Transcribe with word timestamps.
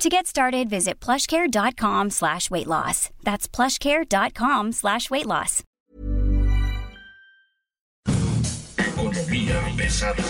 To 0.00 0.08
get 0.08 0.26
started, 0.26 0.70
visit 0.70 0.98
plushcare.com 0.98 2.08
slash 2.08 2.50
weight 2.50 2.66
loss. 2.66 3.10
That's 3.22 3.46
plushcare.com 3.46 4.72
slash 4.72 5.10
weight 5.10 5.26
loss. 5.26 5.62
Economía 8.78 9.60
pesada. 9.76 10.24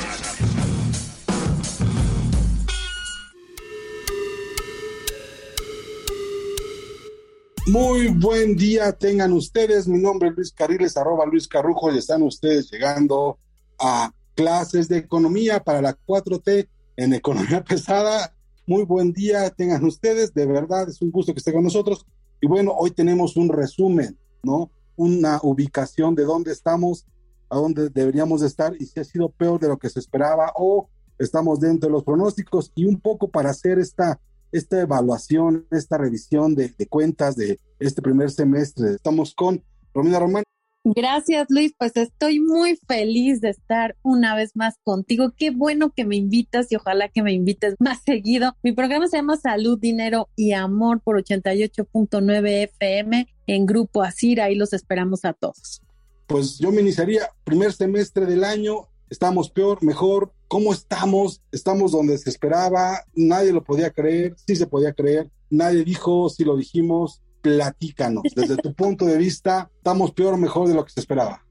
Muy 7.68 8.08
buen 8.08 8.56
día 8.56 8.90
tengan 8.98 9.32
ustedes. 9.32 9.86
Mi 9.86 9.98
nombre 9.98 10.30
es 10.30 10.34
Luis 10.36 10.52
Carriles, 10.52 10.96
arroba 10.96 11.26
Luis 11.26 11.46
Carrujo, 11.46 11.92
y 11.92 11.98
están 11.98 12.24
ustedes 12.24 12.68
llegando 12.72 13.38
a 13.78 14.12
clases 14.34 14.88
de 14.88 14.96
economía 14.96 15.62
para 15.62 15.80
la 15.80 15.96
4T 15.96 16.68
en 16.96 17.14
economía 17.14 17.62
pesada. 17.68 18.34
Muy 18.66 18.84
buen 18.84 19.12
día 19.12 19.50
tengan 19.50 19.84
ustedes, 19.84 20.32
de 20.34 20.46
verdad 20.46 20.88
es 20.88 21.00
un 21.02 21.10
gusto 21.10 21.32
que 21.32 21.38
estén 21.38 21.54
con 21.54 21.64
nosotros. 21.64 22.06
Y 22.40 22.46
bueno, 22.46 22.72
hoy 22.72 22.90
tenemos 22.90 23.36
un 23.36 23.48
resumen, 23.48 24.18
¿no? 24.42 24.70
Una 24.96 25.40
ubicación 25.42 26.14
de 26.14 26.24
dónde 26.24 26.52
estamos, 26.52 27.06
a 27.48 27.56
dónde 27.56 27.88
deberíamos 27.88 28.42
estar 28.42 28.74
y 28.78 28.86
si 28.86 29.00
ha 29.00 29.04
sido 29.04 29.28
peor 29.30 29.60
de 29.60 29.68
lo 29.68 29.78
que 29.78 29.90
se 29.90 29.98
esperaba 29.98 30.52
o 30.56 30.88
estamos 31.18 31.60
dentro 31.60 31.88
de 31.88 31.92
los 31.92 32.04
pronósticos 32.04 32.72
y 32.74 32.84
un 32.86 33.00
poco 33.00 33.28
para 33.28 33.50
hacer 33.50 33.78
esta 33.78 34.20
esta 34.52 34.80
evaluación, 34.80 35.66
esta 35.70 35.96
revisión 35.96 36.54
de, 36.54 36.74
de, 36.76 36.86
cuentas 36.86 37.36
de 37.36 37.60
este 37.78 38.02
primer 38.02 38.30
semestre. 38.30 38.94
Estamos 38.94 39.34
con 39.34 39.62
Romina 39.94 40.18
Román. 40.18 40.42
Gracias 40.84 41.46
Luis, 41.50 41.74
pues 41.78 41.96
estoy 41.96 42.40
muy 42.40 42.78
feliz 42.88 43.40
de 43.40 43.50
estar 43.50 43.96
una 44.02 44.34
vez 44.34 44.52
más 44.54 44.74
contigo. 44.82 45.32
Qué 45.36 45.50
bueno 45.50 45.90
que 45.90 46.04
me 46.04 46.16
invitas 46.16 46.72
y 46.72 46.76
ojalá 46.76 47.08
que 47.08 47.22
me 47.22 47.32
invites 47.32 47.74
más 47.78 48.02
seguido. 48.06 48.56
Mi 48.62 48.72
programa 48.72 49.06
se 49.08 49.18
llama 49.18 49.36
Salud, 49.36 49.78
Dinero 49.78 50.28
y 50.36 50.52
Amor 50.52 51.00
por 51.00 51.22
88.9 51.22 52.70
FM 52.74 53.28
en 53.46 53.66
Grupo 53.66 54.02
Asir. 54.02 54.40
Ahí 54.40 54.54
los 54.54 54.72
esperamos 54.72 55.24
a 55.24 55.32
todos. 55.32 55.82
Pues 56.26 56.58
yo 56.58 56.72
me 56.72 56.80
iniciaría 56.80 57.30
primer 57.44 57.72
semestre 57.72 58.24
del 58.26 58.44
año. 58.44 58.88
Estamos 59.10 59.50
peor, 59.50 59.82
mejor, 59.82 60.32
¿Cómo 60.50 60.72
estamos? 60.72 61.40
Estamos 61.52 61.92
donde 61.92 62.18
se 62.18 62.28
esperaba, 62.28 63.04
nadie 63.14 63.52
lo 63.52 63.62
podía 63.62 63.92
creer, 63.92 64.34
sí 64.48 64.56
se 64.56 64.66
podía 64.66 64.92
creer, 64.92 65.30
nadie 65.48 65.84
dijo, 65.84 66.28
si 66.28 66.42
lo 66.42 66.56
dijimos, 66.56 67.22
platícanos. 67.40 68.22
Desde 68.34 68.56
tu 68.56 68.74
punto 68.74 69.04
de 69.04 69.18
vista, 69.18 69.70
¿estamos 69.76 70.12
peor 70.12 70.34
o 70.34 70.38
mejor 70.38 70.68
de 70.68 70.74
lo 70.74 70.84
que 70.84 70.92
se 70.92 71.00
esperaba? 71.00 71.44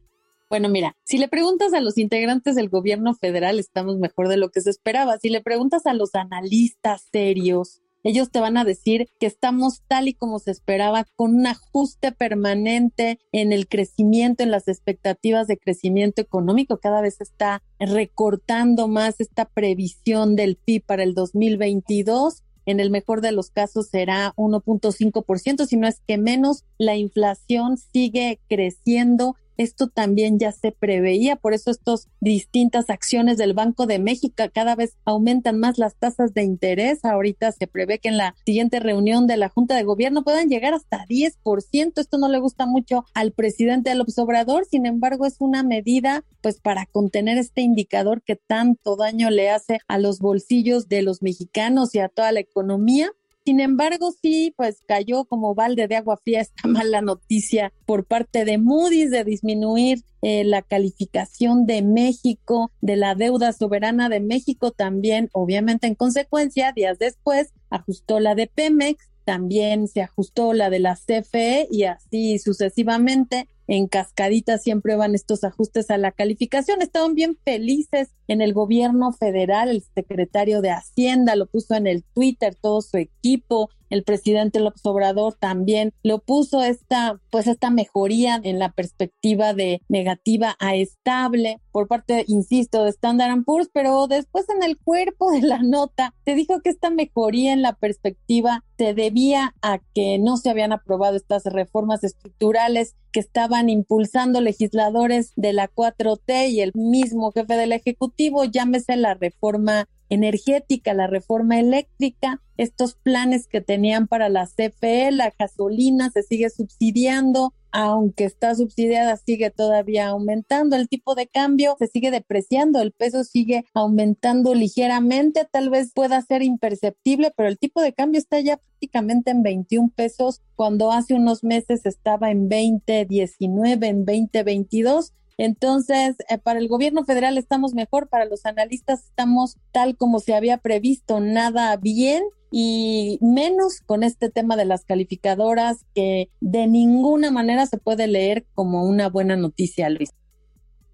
Bueno, 0.49 0.67
mira, 0.67 0.95
si 1.03 1.19
le 1.19 1.27
preguntas 1.27 1.73
a 1.73 1.81
los 1.81 1.97
integrantes 1.97 2.55
del 2.55 2.69
gobierno 2.69 3.13
federal, 3.13 3.59
estamos 3.59 3.97
mejor 3.97 4.29
de 4.29 4.37
lo 4.37 4.49
que 4.49 4.61
se 4.61 4.71
esperaba. 4.71 5.19
Si 5.19 5.29
le 5.29 5.41
preguntas 5.41 5.85
a 5.85 5.93
los 5.93 6.15
analistas 6.15 7.03
serios, 7.11 7.81
ellos 8.03 8.31
te 8.31 8.39
van 8.39 8.57
a 8.57 8.63
decir 8.63 9.09
que 9.19 9.25
estamos 9.25 9.83
tal 9.87 10.07
y 10.07 10.13
como 10.13 10.39
se 10.39 10.51
esperaba, 10.51 11.05
con 11.15 11.35
un 11.35 11.47
ajuste 11.47 12.11
permanente 12.11 13.19
en 13.31 13.51
el 13.51 13.67
crecimiento, 13.67 14.41
en 14.41 14.51
las 14.51 14.67
expectativas 14.67 15.47
de 15.47 15.57
crecimiento 15.57 16.21
económico. 16.21 16.79
Cada 16.79 17.01
vez 17.01 17.19
está 17.19 17.61
recortando 17.77 18.87
más 18.87 19.19
esta 19.19 19.45
previsión 19.45 20.35
del 20.35 20.55
PIB 20.55 20.85
para 20.85 21.03
el 21.03 21.13
2022 21.13 22.44
en 22.69 22.80
el 22.80 22.91
mejor 22.91 23.22
de 23.22 23.31
los 23.31 23.50
casos 23.50 23.88
será 23.88 24.34
1.5%, 24.35 25.66
si 25.66 25.78
no 25.78 25.88
es 25.88 26.02
que 26.07 26.18
menos. 26.18 26.63
La 26.78 26.96
inflación 26.96 27.78
sigue 27.78 28.40
creciendo 28.47 29.35
esto 29.59 29.90
también 29.90 30.40
ya 30.40 30.53
se 30.53 30.72
preveía, 30.72 31.36
por 31.36 31.53
eso 31.53 31.70
estas 31.70 32.08
distintas 32.22 32.90
acciones 32.90 33.38
del 33.38 33.53
Banco 33.53 33.88
de 33.88 34.00
México 34.00 34.46
cada 34.53 34.75
vez 34.75 34.96
aumentan 35.03 35.59
más 35.59 35.78
las 35.78 35.96
tasas 35.96 36.34
de 36.34 36.44
interés. 36.44 37.03
Ahorita 37.03 37.52
se 37.52 37.68
prevé 37.68 38.00
que 38.00 38.08
en 38.08 38.16
la 38.16 38.36
siguiente 38.46 38.80
reunión 38.80 39.28
de 39.28 39.36
la 39.36 39.50
Junta 39.50 39.75
de 39.75 39.84
Gobierno 39.84 40.24
puedan 40.24 40.47
llegar 40.47 40.74
hasta 40.74 41.06
10%. 41.06 42.00
Esto 42.00 42.18
no 42.18 42.30
le 42.30 42.40
gusta 42.40 42.66
mucho 42.68 43.03
al 43.14 43.34
presidente 43.34 43.94
López 43.96 44.18
Obrador, 44.18 44.64
sin 44.64 44.86
embargo 44.86 45.25
es 45.25 45.36
una 45.40 45.62
medida 45.62 46.24
pues 46.41 46.62
para 46.62 46.86
contener 46.86 47.38
este 47.38 47.62
indicador 47.62 48.22
que 48.22 48.38
tanto 48.38 48.96
daño 48.96 49.30
le 49.30 49.50
hace 49.50 49.80
a 49.90 49.97
los 49.97 50.20
bolsillos 50.20 50.88
de 50.88 51.02
los 51.02 51.22
mexicanos 51.22 51.94
y 51.96 52.00
a 52.00 52.08
toda 52.08 52.31
la 52.31 52.40
economía. 52.40 53.12
Sin 53.49 53.61
embargo, 53.61 54.11
sí, 54.11 54.53
pues 54.57 54.83
cayó 54.87 55.25
como 55.25 55.55
balde 55.55 55.87
de 55.87 55.95
agua 55.95 56.17
fría 56.23 56.41
esta 56.41 56.67
mala 56.67 57.01
noticia 57.01 57.73
por 57.87 58.05
parte 58.05 58.45
de 58.45 58.59
Moody's 58.59 59.09
de 59.09 59.23
disminuir 59.23 60.03
eh, 60.21 60.43
la 60.43 60.61
calificación 60.61 61.65
de 61.65 61.81
México, 61.81 62.71
de 62.79 62.95
la 62.95 63.15
deuda 63.15 63.51
soberana 63.51 64.07
de 64.07 64.19
México 64.19 64.69
también, 64.69 65.29
obviamente 65.33 65.87
en 65.87 65.95
consecuencia, 65.95 66.73
días 66.73 66.99
después, 66.99 67.51
ajustó 67.71 68.19
la 68.19 68.35
de 68.35 68.45
Pemex, 68.45 69.09
también 69.25 69.87
se 69.87 70.03
ajustó 70.03 70.53
la 70.53 70.69
de 70.69 70.77
la 70.77 70.95
CFE 70.95 71.67
y 71.71 71.85
así 71.85 72.37
sucesivamente 72.37 73.47
en 73.69 73.88
cascadita 73.88 74.57
siempre 74.57 74.96
van 74.96 75.13
estos 75.13 75.44
ajustes 75.44 75.91
a 75.91 75.97
la 76.00 76.12
calificación. 76.12 76.81
Estaban 76.81 77.13
bien 77.13 77.38
felices 77.46 78.09
en 78.28 78.41
el 78.41 78.52
gobierno 78.52 79.13
federal, 79.13 79.69
el 79.69 79.84
secretario 79.94 80.62
de 80.62 80.72
Hacienda 80.72 81.35
lo 81.35 81.46
puso 81.46 81.75
en 81.75 81.85
el 81.85 82.03
Twitter, 82.03 82.56
todo 82.56 82.81
su 82.81 82.97
equipo, 82.97 83.69
el 83.89 84.03
presidente 84.03 84.59
López 84.59 84.85
Obrador 84.85 85.35
también 85.35 85.94
lo 86.03 86.19
puso 86.19 86.63
esta, 86.63 87.19
pues 87.29 87.47
esta 87.47 87.69
mejoría 87.69 88.39
en 88.44 88.59
la 88.59 88.72
perspectiva 88.72 89.53
de 89.53 89.81
negativa 89.88 90.55
a 90.59 90.75
estable 90.75 91.59
por 91.72 91.88
parte, 91.88 92.25
insisto, 92.28 92.83
de 92.83 92.89
Standard 92.89 93.44
Poor's, 93.44 93.69
pero 93.72 94.07
después 94.07 94.47
en 94.49 94.63
el 94.63 94.78
cuerpo 94.78 95.31
de 95.31 95.41
la 95.41 95.59
nota 95.59 96.13
se 96.25 96.35
dijo 96.35 96.61
que 96.61 96.69
esta 96.69 96.89
mejoría 96.89 97.53
en 97.53 97.61
la 97.61 97.73
perspectiva 97.73 98.63
se 98.78 98.94
debía 98.94 99.55
a 99.61 99.79
que 99.94 100.17
no 100.19 100.38
se 100.38 100.49
habían 100.49 100.72
aprobado 100.72 101.16
estas 101.16 101.44
reformas 101.45 102.03
estructurales 102.03 102.95
que 103.11 103.19
estaban 103.19 103.69
impulsando 103.69 104.41
legisladores 104.41 105.33
de 105.35 105.53
la 105.53 105.69
4T 105.69 106.49
y 106.49 106.61
el 106.61 106.72
mismo 106.73 107.31
jefe 107.31 107.55
del 107.55 107.72
Ejecutivo, 107.72 108.45
llámese 108.45 108.95
la 108.95 109.16
reforma 109.16 109.88
energética, 110.09 110.94
la 110.94 111.08
reforma 111.08 111.59
eléctrica, 111.59 112.42
estos 112.58 112.96
planes 112.96 113.47
que 113.47 113.62
tenían 113.62 114.08
para 114.08 114.30
la 114.30 114.46
CFE, 114.47 115.12
la 115.12 115.34
gasolina 115.38 116.09
se 116.09 116.24
sigue 116.24 116.50
subsidiando, 116.50 117.53
aunque 117.72 118.25
está 118.25 118.56
subsidiada, 118.56 119.16
sigue 119.18 119.52
todavía 119.52 120.08
aumentando, 120.08 120.75
el 120.75 120.90
tipo 120.90 121.16
de 121.16 121.28
cambio 121.28 121.75
se 121.80 121.88
sigue 121.88 122.12
depreciando, 122.12 122.81
el 122.81 122.92
peso 122.92 123.24
sigue 123.24 123.66
aumentando 123.74 124.56
ligeramente, 124.56 125.47
tal 125.50 125.70
vez 125.70 125.92
pueda 125.94 126.22
ser 126.22 126.41
imperceptible, 126.41 127.31
pero 127.36 127.47
el 127.47 127.59
tipo 127.59 127.81
de 127.81 127.94
cambio 127.94 128.20
está 128.20 128.40
ya 128.40 128.58
prácticamente 128.58 129.31
en 129.31 129.44
21 129.44 129.91
pesos, 129.96 130.41
cuando 130.56 130.91
hace 130.91 131.14
unos 131.14 131.44
meses 131.44 131.86
estaba 131.86 132.31
en 132.31 132.50
20, 132.50 133.06
19, 133.06 133.88
en 133.88 134.06
20, 134.06 134.44
22 134.44 135.14
entonces, 135.39 136.17
eh, 136.27 136.38
para 136.38 136.59
el 136.59 136.67
gobierno 136.67 137.05
federal 137.05 137.38
estamos 137.38 137.73
mejor, 137.73 138.09
para 138.09 138.25
los 138.25 138.45
analistas 138.45 139.05
estamos 139.05 139.55
tal 139.72 139.95
como 139.95 140.19
se 140.19 140.35
había 140.35 140.57
previsto, 140.57 141.22
nada 141.22 141.77
bien 141.77 142.23
y 142.51 143.17
menos 143.22 143.79
con 143.85 144.03
este 144.03 144.29
tema 144.29 144.57
de 144.57 144.66
las 144.66 144.83
calificadoras 144.83 145.85
que 145.95 146.29
de 146.41 146.67
ninguna 146.67 147.31
manera 147.31 147.66
se 147.67 147.78
puede 147.78 148.07
leer 148.07 148.47
como 148.53 148.83
una 148.83 149.07
buena 149.07 149.38
noticia, 149.38 149.90
Luis. 149.90 150.09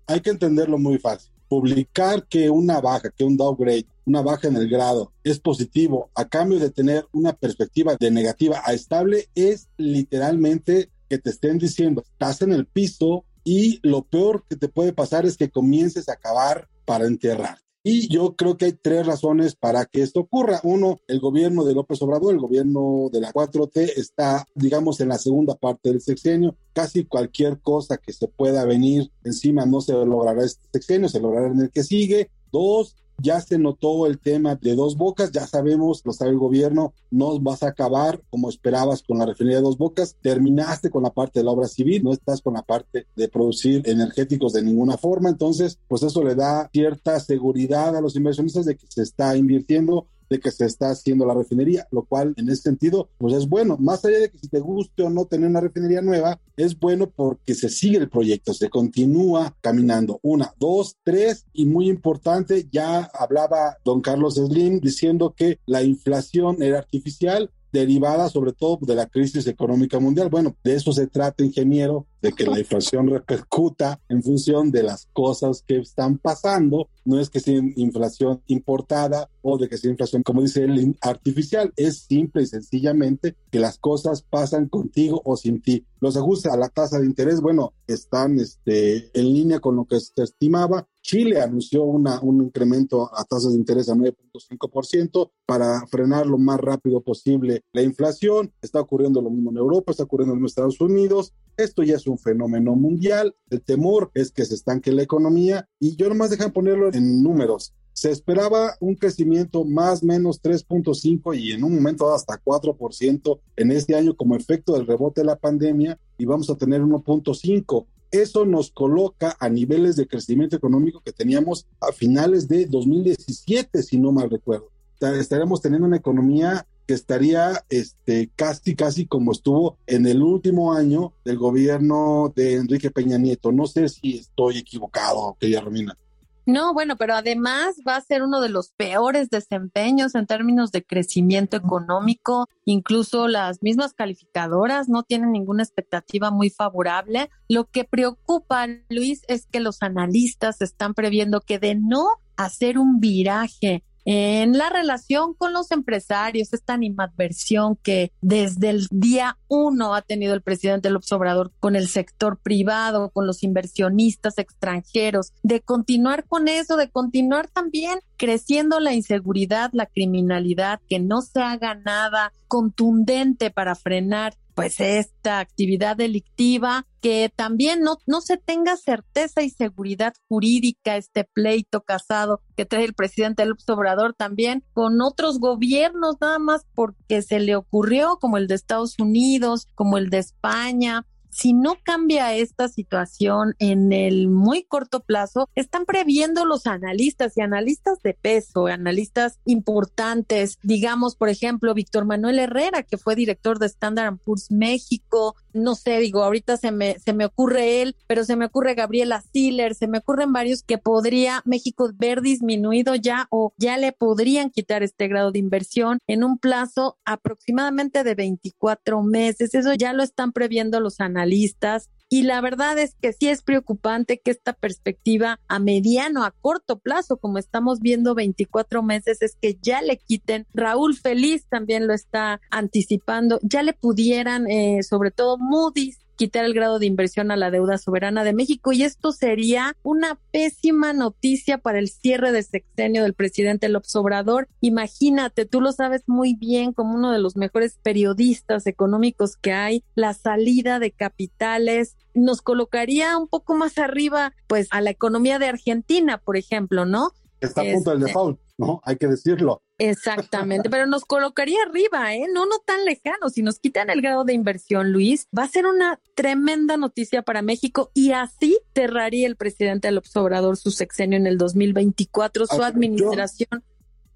Hay 0.05 0.21
que 0.21 0.29
entenderlo 0.29 0.77
muy 0.77 0.99
fácil. 0.99 1.31
Publicar 1.47 2.27
que 2.27 2.51
una 2.51 2.79
baja, 2.79 3.09
que 3.09 3.23
un 3.23 3.37
downgrade, 3.37 3.87
una 4.05 4.21
baja 4.21 4.47
en 4.47 4.57
el 4.57 4.69
grado 4.69 5.11
es 5.23 5.39
positivo 5.39 6.11
a 6.13 6.29
cambio 6.29 6.59
de 6.59 6.69
tener 6.69 7.07
una 7.13 7.33
perspectiva 7.33 7.95
de 7.99 8.11
negativa 8.11 8.61
a 8.63 8.73
estable 8.73 9.27
es 9.33 9.69
literalmente 9.77 10.91
que 11.09 11.17
te 11.17 11.31
estén 11.31 11.57
diciendo, 11.57 12.03
estás 12.05 12.43
en 12.43 12.53
el 12.53 12.67
piso, 12.67 13.25
y 13.45 13.79
lo 13.87 14.01
peor 14.03 14.43
que 14.49 14.57
te 14.57 14.67
puede 14.67 14.91
pasar 14.91 15.25
es 15.25 15.37
que 15.37 15.49
comiences 15.49 16.09
a 16.09 16.13
acabar 16.13 16.67
para 16.83 17.05
enterrar. 17.05 17.59
Y 17.87 18.11
yo 18.11 18.35
creo 18.35 18.57
que 18.57 18.65
hay 18.65 18.73
tres 18.73 19.05
razones 19.05 19.55
para 19.55 19.85
que 19.85 20.01
esto 20.01 20.21
ocurra. 20.21 20.59
Uno, 20.63 20.97
el 21.07 21.19
gobierno 21.19 21.63
de 21.63 21.75
López 21.75 22.01
Obrador, 22.01 22.33
el 22.33 22.39
gobierno 22.39 23.09
de 23.13 23.21
la 23.21 23.31
4T 23.31 23.93
está, 23.95 24.43
digamos, 24.55 24.99
en 25.01 25.09
la 25.09 25.19
segunda 25.19 25.53
parte 25.53 25.89
del 25.89 26.01
sexenio. 26.01 26.57
Casi 26.73 27.05
cualquier 27.05 27.59
cosa 27.61 27.97
que 27.97 28.11
se 28.11 28.27
pueda 28.27 28.65
venir 28.65 29.11
encima 29.23 29.67
no 29.67 29.81
se 29.81 29.93
logrará 29.93 30.43
este 30.43 30.67
sexenio, 30.73 31.09
se 31.09 31.19
logrará 31.19 31.45
en 31.45 31.59
el 31.59 31.69
que 31.69 31.83
sigue. 31.83 32.31
Dos, 32.51 32.95
ya 33.21 33.41
se 33.41 33.57
notó 33.57 34.05
el 34.07 34.19
tema 34.19 34.55
de 34.55 34.75
dos 34.75 34.97
bocas, 34.97 35.31
ya 35.31 35.47
sabemos, 35.47 36.01
lo 36.05 36.13
sabe 36.13 36.31
el 36.31 36.37
gobierno, 36.37 36.93
no 37.11 37.39
vas 37.39 37.63
a 37.63 37.69
acabar 37.69 38.21
como 38.29 38.49
esperabas 38.49 39.03
con 39.03 39.17
la 39.17 39.25
refinería 39.25 39.57
de 39.57 39.63
dos 39.63 39.77
bocas, 39.77 40.15
terminaste 40.21 40.89
con 40.89 41.03
la 41.03 41.11
parte 41.11 41.39
de 41.39 41.45
la 41.45 41.51
obra 41.51 41.67
civil, 41.67 42.03
no 42.03 42.11
estás 42.11 42.41
con 42.41 42.53
la 42.53 42.61
parte 42.61 43.07
de 43.15 43.27
producir 43.27 43.81
energéticos 43.85 44.53
de 44.53 44.63
ninguna 44.63 44.97
forma, 44.97 45.29
entonces 45.29 45.79
pues 45.87 46.03
eso 46.03 46.23
le 46.23 46.35
da 46.35 46.69
cierta 46.71 47.19
seguridad 47.19 47.95
a 47.95 48.01
los 48.01 48.15
inversionistas 48.15 48.65
de 48.65 48.75
que 48.75 48.85
se 48.89 49.01
está 49.01 49.35
invirtiendo 49.37 50.07
de 50.29 50.39
que 50.39 50.51
se 50.51 50.65
está 50.65 50.89
haciendo 50.89 51.25
la 51.25 51.33
refinería, 51.33 51.87
lo 51.91 52.03
cual 52.03 52.33
en 52.37 52.49
ese 52.49 52.63
sentido 52.63 53.09
pues 53.17 53.33
es 53.33 53.47
bueno, 53.47 53.77
más 53.77 54.03
allá 54.05 54.19
de 54.19 54.29
que 54.29 54.37
si 54.37 54.47
te 54.47 54.59
guste 54.59 55.03
o 55.03 55.09
no 55.09 55.25
tener 55.25 55.49
una 55.49 55.61
refinería 55.61 56.01
nueva, 56.01 56.39
es 56.57 56.79
bueno 56.79 57.09
porque 57.09 57.53
se 57.53 57.69
sigue 57.69 57.97
el 57.97 58.09
proyecto, 58.09 58.53
se 58.53 58.69
continúa 58.69 59.55
caminando. 59.61 60.19
Una, 60.21 60.53
dos, 60.59 60.97
tres 61.03 61.45
y 61.53 61.65
muy 61.65 61.89
importante, 61.89 62.67
ya 62.71 63.09
hablaba 63.13 63.77
don 63.83 64.01
Carlos 64.01 64.35
Slim 64.35 64.79
diciendo 64.79 65.33
que 65.35 65.59
la 65.65 65.83
inflación 65.83 66.61
era 66.61 66.79
artificial, 66.79 67.51
derivada 67.75 68.29
sobre 68.29 68.53
todo 68.53 68.79
de 68.81 68.95
la 68.95 69.07
crisis 69.07 69.45
económica 69.47 69.99
mundial. 69.99 70.29
Bueno, 70.29 70.55
de 70.63 70.75
eso 70.75 70.93
se 70.93 71.07
trata, 71.07 71.43
ingeniero, 71.43 72.07
de 72.21 72.31
que 72.31 72.45
la 72.45 72.57
inflación 72.59 73.07
repercuta 73.09 73.99
en 74.09 74.23
función 74.23 74.71
de 74.71 74.83
las 74.83 75.07
cosas 75.13 75.63
que 75.67 75.77
están 75.77 76.17
pasando. 76.17 76.89
No 77.03 77.19
es 77.19 77.29
que 77.29 77.39
sea 77.39 77.61
inflación 77.75 78.41
importada 78.47 79.29
o 79.41 79.57
de 79.57 79.69
que 79.69 79.77
sea 79.77 79.91
inflación, 79.91 80.23
como 80.23 80.41
dice 80.41 80.63
él, 80.63 80.95
artificial. 81.01 81.71
Es 81.75 82.05
simple 82.07 82.43
y 82.43 82.47
sencillamente 82.47 83.35
que 83.51 83.59
las 83.59 83.77
cosas 83.77 84.23
pasan 84.23 84.69
contigo 84.69 85.21
o 85.25 85.35
sin 85.35 85.61
ti. 85.61 85.85
Los 85.99 86.17
ajustes 86.17 86.51
a 86.51 86.57
la 86.57 86.69
tasa 86.69 86.99
de 86.99 87.05
interés, 87.05 87.41
bueno, 87.41 87.73
están 87.87 88.39
este, 88.39 89.11
en 89.13 89.33
línea 89.33 89.59
con 89.59 89.75
lo 89.75 89.85
que 89.85 89.99
se 89.99 90.23
estimaba. 90.23 90.87
Chile 91.05 91.39
anunció 91.39 91.83
una, 91.83 92.19
un 92.21 92.41
incremento 92.41 93.15
a 93.15 93.23
tasas 93.25 93.51
de 93.51 93.59
interés 93.59 93.89
a 93.89 93.93
9.5% 93.93 95.29
para 95.45 95.85
frenar 95.85 96.25
lo 96.25 96.39
más 96.39 96.59
rápido 96.59 96.99
posible 97.01 97.63
la 97.73 97.83
inflación. 97.83 98.51
Está 98.59 98.81
ocurriendo 98.81 99.21
lo 99.21 99.29
mismo 99.29 99.51
en 99.51 99.57
Europa, 99.57 99.91
está 99.91 100.05
ocurriendo 100.05 100.35
en 100.35 100.43
Estados 100.43 100.81
Unidos. 100.81 101.31
Esto 101.57 101.83
ya 101.83 101.97
es 101.97 102.07
un 102.07 102.17
fenómeno 102.17 102.73
mundial. 102.73 103.35
El 103.51 103.61
temor 103.61 104.09
es 104.15 104.31
que 104.31 104.45
se 104.45 104.55
estanque 104.55 104.91
la 104.91 105.03
economía 105.03 105.69
y 105.79 105.95
yo 105.95 106.09
nomás 106.09 106.31
dejan 106.31 106.51
ponerlo 106.51 106.91
en 106.91 107.21
números. 107.21 107.75
Se 107.93 108.09
esperaba 108.09 108.75
un 108.79 108.95
crecimiento 108.95 109.63
más 109.63 110.01
o 110.01 110.07
menos 110.07 110.41
3.5 110.41 111.39
y 111.39 111.51
en 111.51 111.63
un 111.63 111.75
momento 111.75 112.11
hasta 112.15 112.41
4% 112.43 113.39
en 113.57 113.71
este 113.71 113.95
año 113.95 114.15
como 114.17 114.35
efecto 114.35 114.73
del 114.73 114.87
rebote 114.87 115.21
de 115.21 115.27
la 115.27 115.37
pandemia 115.37 115.99
y 116.17 116.25
vamos 116.25 116.49
a 116.49 116.55
tener 116.55 116.81
1.5. 116.81 117.85
Eso 118.21 118.45
nos 118.45 118.71
coloca 118.71 119.35
a 119.39 119.49
niveles 119.49 119.95
de 119.95 120.07
crecimiento 120.07 120.55
económico 120.55 121.01
que 121.01 121.11
teníamos 121.11 121.67
a 121.81 121.91
finales 121.91 122.47
de 122.47 122.65
2017, 122.65 123.83
si 123.83 123.97
no 123.97 124.11
mal 124.11 124.29
recuerdo. 124.29 124.69
Estaremos 125.01 125.61
teniendo 125.61 125.87
una 125.87 125.97
economía 125.97 126.65
que 126.87 126.93
estaría 126.93 127.65
este, 127.69 128.29
casi, 128.35 128.75
casi 128.75 129.05
como 129.05 129.31
estuvo 129.31 129.77
en 129.87 130.05
el 130.05 130.21
último 130.21 130.73
año 130.73 131.13
del 131.25 131.37
gobierno 131.37 132.31
de 132.35 132.55
Enrique 132.55 132.91
Peña 132.91 133.17
Nieto. 133.17 133.51
No 133.51 133.67
sé 133.67 133.89
si 133.89 134.17
estoy 134.17 134.59
equivocado, 134.59 135.35
querida 135.39 135.61
Romina. 135.61 135.97
No, 136.45 136.73
bueno, 136.73 136.95
pero 136.95 137.15
además 137.15 137.77
va 137.87 137.95
a 137.95 138.01
ser 138.01 138.21
uno 138.21 138.39
de 138.39 138.49
los 138.49 138.69
peores 138.69 139.29
desempeños 139.29 140.13
en 140.13 140.27
términos 140.27 140.71
de 140.71 140.83
crecimiento 140.83 141.57
económico. 141.57 142.47
Incluso 142.65 143.27
las 143.27 143.63
mismas 143.63 143.93
calificadoras 143.93 144.87
no 144.87 145.01
tienen 145.01 145.31
ninguna 145.31 145.63
expectativa 145.63 146.29
muy 146.29 146.51
favorable. 146.51 147.31
Lo 147.49 147.65
que 147.65 147.83
preocupa, 147.83 148.67
Luis, 148.89 149.23
es 149.27 149.47
que 149.47 149.59
los 149.59 149.81
analistas 149.81 150.61
están 150.61 150.93
previendo 150.93 151.41
que 151.41 151.57
de 151.57 151.73
no 151.73 152.09
hacer 152.37 152.77
un 152.77 152.99
viraje 152.99 153.83
en 154.05 154.55
la 154.55 154.69
relación 154.69 155.33
con 155.33 155.51
los 155.51 155.71
empresarios, 155.71 156.53
esta 156.53 156.73
animadversión 156.73 157.75
que 157.75 158.11
desde 158.21 158.69
el 158.69 158.87
día 158.91 159.37
uno 159.47 159.95
ha 159.95 160.03
tenido 160.03 160.35
el 160.35 160.43
presidente 160.43 160.91
López 160.91 161.11
Obrador 161.11 161.51
con 161.59 161.75
el 161.75 161.87
sector 161.87 162.37
privado, 162.37 163.09
con 163.09 163.25
los 163.25 163.41
inversionistas 163.43 164.37
extranjeros, 164.37 165.33
de 165.41 165.61
continuar 165.61 166.25
con 166.25 166.47
eso, 166.47 166.77
de 166.77 166.89
continuar 166.89 167.47
también 167.47 167.99
creciendo 168.15 168.79
la 168.79 168.93
inseguridad, 168.93 169.71
la 169.73 169.87
criminalidad, 169.87 170.79
que 170.87 170.99
no 170.99 171.21
se 171.21 171.41
haga 171.41 171.73
nada 171.73 172.31
contundente 172.47 173.49
para 173.49 173.75
frenar 173.75 174.35
pues 174.55 174.79
esta 174.79 175.39
actividad 175.39 175.97
delictiva, 175.97 176.87
que 177.01 177.31
también 177.35 177.81
no, 177.81 177.97
no 178.07 178.21
se 178.21 178.37
tenga 178.37 178.77
certeza 178.77 179.43
y 179.43 179.49
seguridad 179.49 180.13
jurídica, 180.29 180.95
este 180.95 181.25
pleito 181.25 181.81
casado 181.81 182.41
que 182.55 182.65
trae 182.65 182.85
el 182.85 182.93
presidente 182.93 183.45
López 183.45 183.67
Obrador 183.69 184.15
también 184.15 184.63
con 184.73 185.01
otros 185.01 185.39
gobiernos, 185.39 186.15
nada 186.21 186.39
más 186.39 186.65
porque 186.73 187.21
se 187.21 187.39
le 187.41 187.55
ocurrió, 187.57 188.17
como 188.19 188.37
el 188.37 188.47
de 188.47 188.55
Estados 188.55 188.97
Unidos, 188.97 189.67
como 189.75 189.97
el 189.97 190.09
de 190.09 190.19
España, 190.19 191.05
si 191.35 191.51
no 191.51 191.75
cambia 191.83 192.33
esta 192.33 192.69
situación 192.69 193.55
en 193.59 193.91
el 193.91 194.29
muy 194.29 194.63
corto 194.63 195.01
plazo, 195.01 195.49
están 195.53 195.83
previendo 195.85 196.45
los 196.45 196.65
analistas 196.65 197.35
y 197.35 197.41
analistas 197.41 198.01
de 198.01 198.13
peso, 198.13 198.67
analistas 198.67 199.39
importantes, 199.43 200.57
digamos, 200.63 201.17
por 201.17 201.27
ejemplo, 201.27 201.73
Víctor 201.73 202.05
Manuel 202.05 202.39
Herrera, 202.39 202.83
que 202.83 202.97
fue 202.97 203.15
director 203.15 203.59
de 203.59 203.65
Standard 203.65 204.17
Poor's 204.23 204.49
México, 204.49 205.35
no 205.55 205.75
sé, 205.75 205.99
digo, 205.99 206.23
ahorita 206.23 206.57
se 206.57 206.71
me, 206.71 206.99
se 206.99 207.13
me 207.13 207.25
ocurre 207.25 207.81
él, 207.81 207.95
pero 208.07 208.23
se 208.23 208.35
me 208.35 208.45
ocurre 208.45 208.75
Gabriela 208.75 209.23
Siller, 209.33 209.73
se 209.73 209.87
me 209.87 209.99
ocurren 209.99 210.33
varios 210.33 210.61
que 210.61 210.77
podría 210.77 211.41
México 211.45 211.89
ver 211.95 212.21
disminuido 212.21 212.95
ya 212.95 213.27
o 213.31 213.53
ya 213.57 213.77
le 213.77 213.91
podrían 213.91 214.49
quitar 214.49 214.83
este 214.83 215.07
grado 215.07 215.31
de 215.31 215.39
inversión 215.39 215.99
en 216.07 216.23
un 216.23 216.37
plazo 216.37 216.97
aproximadamente 217.05 218.03
de 218.03 218.15
24 218.15 219.01
meses. 219.01 219.55
Eso 219.55 219.73
ya 219.73 219.93
lo 219.93 220.03
están 220.03 220.31
previendo 220.31 220.79
los 220.79 220.99
analistas 220.99 221.89
y 222.09 222.23
la 222.23 222.39
verdad 222.39 222.77
es 222.77 222.95
que 223.01 223.13
sí 223.13 223.29
es 223.29 223.41
preocupante 223.41 224.19
que 224.19 224.31
esta 224.31 224.53
perspectiva 224.53 225.39
a 225.47 225.59
mediano, 225.59 226.23
a 226.23 226.31
corto 226.31 226.77
plazo, 226.77 227.17
como 227.17 227.39
estamos 227.39 227.79
viendo 227.79 228.13
24 228.13 228.83
meses, 228.83 229.21
es 229.21 229.35
que 229.41 229.57
ya 229.61 229.81
le 229.81 229.97
quiten. 229.97 230.45
Raúl 230.53 230.95
Feliz 230.95 231.47
también 231.49 231.87
lo 231.87 231.93
está 231.93 232.41
anticipando, 232.51 233.39
ya 233.41 233.63
le 233.63 233.73
pudieran, 233.73 234.49
eh, 234.49 234.83
sobre 234.83 235.11
todo 235.11 235.37
Moody's, 235.37 236.04
quitar 236.15 236.45
el 236.45 236.53
grado 236.53 236.79
de 236.79 236.85
inversión 236.85 237.31
a 237.31 237.37
la 237.37 237.51
deuda 237.51 237.77
soberana 237.77 238.23
de 238.23 238.33
México 238.33 238.71
y 238.71 238.83
esto 238.83 239.11
sería 239.11 239.75
una 239.83 240.19
pésima 240.31 240.93
noticia 240.93 241.57
para 241.57 241.79
el 241.79 241.89
cierre 241.89 242.31
de 242.31 242.43
sexenio 242.43 243.03
del 243.03 243.13
presidente 243.13 243.69
López 243.69 243.95
Obrador. 243.95 244.47
Imagínate, 244.61 245.45
tú 245.45 245.61
lo 245.61 245.71
sabes 245.71 246.03
muy 246.07 246.35
bien 246.35 246.73
como 246.73 246.95
uno 246.95 247.11
de 247.11 247.19
los 247.19 247.35
mejores 247.35 247.79
periodistas 247.81 248.67
económicos 248.67 249.37
que 249.37 249.53
hay, 249.53 249.83
la 249.95 250.13
salida 250.13 250.79
de 250.79 250.91
capitales 250.91 251.95
nos 252.13 252.41
colocaría 252.41 253.17
un 253.17 253.27
poco 253.27 253.55
más 253.55 253.77
arriba 253.77 254.33
pues 254.47 254.67
a 254.71 254.81
la 254.81 254.89
economía 254.89 255.37
de 255.37 255.47
Argentina, 255.47 256.17
por 256.17 256.37
ejemplo, 256.37 256.85
¿no? 256.85 257.11
Está 257.41 257.61
a 257.61 257.73
punto 257.73 257.91
del 257.91 257.99
este, 257.99 258.09
default, 258.09 258.39
¿no? 258.57 258.81
Hay 258.83 258.95
que 258.95 259.07
decirlo. 259.07 259.61
Exactamente, 259.77 260.69
pero 260.69 260.85
nos 260.85 261.03
colocaría 261.03 261.57
arriba, 261.67 262.15
¿eh? 262.15 262.27
No, 262.33 262.45
no 262.45 262.59
tan 262.65 262.85
lejano. 262.85 263.29
Si 263.29 263.41
nos 263.41 263.59
quitan 263.59 263.89
el 263.89 264.01
grado 264.01 264.23
de 264.23 264.33
inversión, 264.33 264.91
Luis, 264.91 265.27
va 265.37 265.43
a 265.43 265.49
ser 265.49 265.65
una 265.65 265.99
tremenda 266.15 266.77
noticia 266.77 267.23
para 267.23 267.41
México 267.41 267.91
y 267.93 268.11
así 268.11 268.57
cerraría 268.73 269.27
el 269.27 269.35
presidente 269.35 269.91
López 269.91 270.15
Obrador 270.15 270.55
su 270.55 270.71
sexenio 270.71 271.17
en 271.17 271.27
el 271.27 271.37
2024, 271.37 272.47
su 272.47 272.63
administración. 272.63 273.63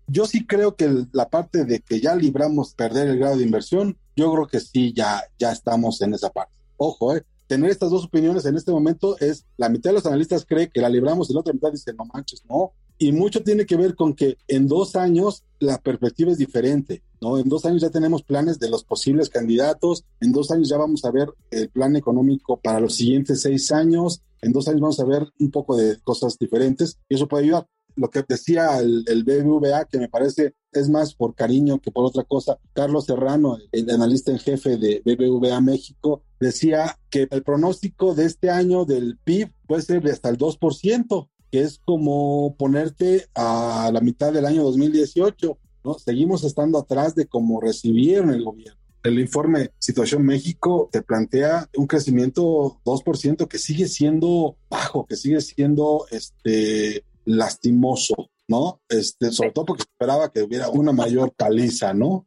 Yo, 0.07 0.25
sí 0.25 0.47
creo 0.47 0.75
que 0.75 1.05
la 1.11 1.29
parte 1.29 1.65
de 1.65 1.81
que 1.81 1.99
ya 1.99 2.15
libramos 2.15 2.73
perder 2.73 3.09
el 3.09 3.19
grado 3.19 3.37
de 3.37 3.43
inversión, 3.43 3.97
yo 4.15 4.31
creo 4.33 4.47
que 4.47 4.59
sí, 4.59 4.93
ya, 4.93 5.23
ya 5.37 5.51
estamos 5.51 6.01
en 6.01 6.13
esa 6.13 6.29
parte. 6.29 6.53
Ojo, 6.77 7.15
¿eh? 7.15 7.23
tener 7.49 7.71
estas 7.71 7.89
dos 7.89 8.05
opiniones 8.05 8.45
en 8.45 8.55
este 8.55 8.71
momento 8.71 9.17
es, 9.19 9.43
la 9.57 9.69
mitad 9.69 9.89
de 9.89 9.95
los 9.95 10.05
analistas 10.05 10.45
cree 10.47 10.69
que 10.69 10.81
la 10.81 10.87
libramos 10.87 11.29
y 11.29 11.33
la 11.33 11.39
otra 11.39 11.51
mitad 11.51 11.71
dice, 11.71 11.91
no 11.93 12.05
manches, 12.05 12.43
no. 12.47 12.73
Y 13.01 13.13
mucho 13.13 13.41
tiene 13.43 13.65
que 13.65 13.77
ver 13.77 13.95
con 13.95 14.13
que 14.13 14.37
en 14.47 14.67
dos 14.67 14.97
años 14.97 15.45
la 15.59 15.79
perspectiva 15.79 16.31
es 16.31 16.37
diferente, 16.37 17.01
¿no? 17.21 17.37
En 17.37 17.47
dos 17.47 17.65
años 17.65 17.81
ya 17.81 17.89
tenemos 17.89 18.23
planes 18.23 18.59
de 18.59 18.69
los 18.69 18.83
posibles 18.83 19.29
candidatos, 19.29 20.03
en 20.19 20.33
dos 20.33 20.51
años 20.51 20.69
ya 20.69 20.77
vamos 20.77 21.05
a 21.05 21.11
ver 21.11 21.29
el 21.49 21.69
plan 21.69 21.95
económico 21.95 22.59
para 22.59 22.81
los 22.81 22.95
siguientes 22.95 23.41
seis 23.41 23.71
años, 23.71 24.21
en 24.41 24.51
dos 24.51 24.67
años 24.67 24.81
vamos 24.81 24.99
a 24.99 25.05
ver 25.05 25.27
un 25.39 25.49
poco 25.49 25.77
de 25.77 25.97
cosas 26.01 26.37
diferentes 26.37 26.99
y 27.07 27.15
eso 27.15 27.27
puede 27.27 27.45
ayudar 27.45 27.67
lo 27.95 28.09
que 28.09 28.23
decía 28.27 28.79
el, 28.79 29.03
el, 29.07 29.23
BBVA, 29.23 29.85
que 29.85 29.97
me 29.97 30.07
parece 30.07 30.55
es 30.71 30.89
más 30.89 31.13
por 31.13 31.35
cariño 31.35 31.79
que 31.79 31.91
por 31.91 32.05
otra 32.05 32.23
cosa. 32.23 32.57
Carlos 32.73 33.05
Serrano, 33.05 33.57
el 33.71 33.89
analista 33.89 34.31
en 34.31 34.39
jefe 34.39 34.77
de 34.77 35.01
BBVA 35.03 35.59
México, 35.59 36.23
decía 36.39 36.97
que 37.09 37.27
el 37.29 37.43
pronóstico 37.43 38.15
de 38.15 38.25
este 38.25 38.49
año 38.49 38.85
del 38.85 39.17
PIB 39.17 39.51
puede 39.67 39.81
ser 39.81 40.01
de 40.01 40.11
hasta 40.11 40.29
el 40.29 40.37
2%, 40.37 41.29
que 41.51 41.61
es 41.61 41.79
como 41.85 42.55
ponerte 42.57 43.27
a 43.35 43.89
la 43.93 44.01
mitad 44.01 44.31
del 44.33 44.45
año 44.45 44.63
2018. 44.63 45.57
¿no? 45.83 45.93
Seguimos 45.95 46.43
estando 46.43 46.79
atrás 46.79 47.15
de 47.15 47.27
cómo 47.27 47.61
recibieron 47.61 48.31
el 48.31 48.43
gobierno. 48.43 48.79
El 49.01 49.19
informe 49.19 49.71
Situación 49.79 50.25
México 50.25 50.89
te 50.91 51.01
plantea 51.01 51.69
un 51.77 51.87
crecimiento 51.87 52.79
2% 52.83 53.47
que 53.47 53.57
sigue 53.57 53.87
siendo 53.87 54.57
bajo, 54.69 55.05
que 55.05 55.15
sigue 55.15 55.39
siendo 55.41 56.05
este, 56.11 57.05
lastimoso. 57.25 58.29
¿no? 58.49 58.81
Este, 58.89 59.31
sobre 59.31 59.51
todo 59.51 59.65
porque 59.65 59.83
esperaba 59.83 60.31
que 60.31 60.41
hubiera 60.41 60.69
una 60.69 60.91
mayor 60.91 61.31
paliza, 61.33 61.93
¿no? 61.93 62.25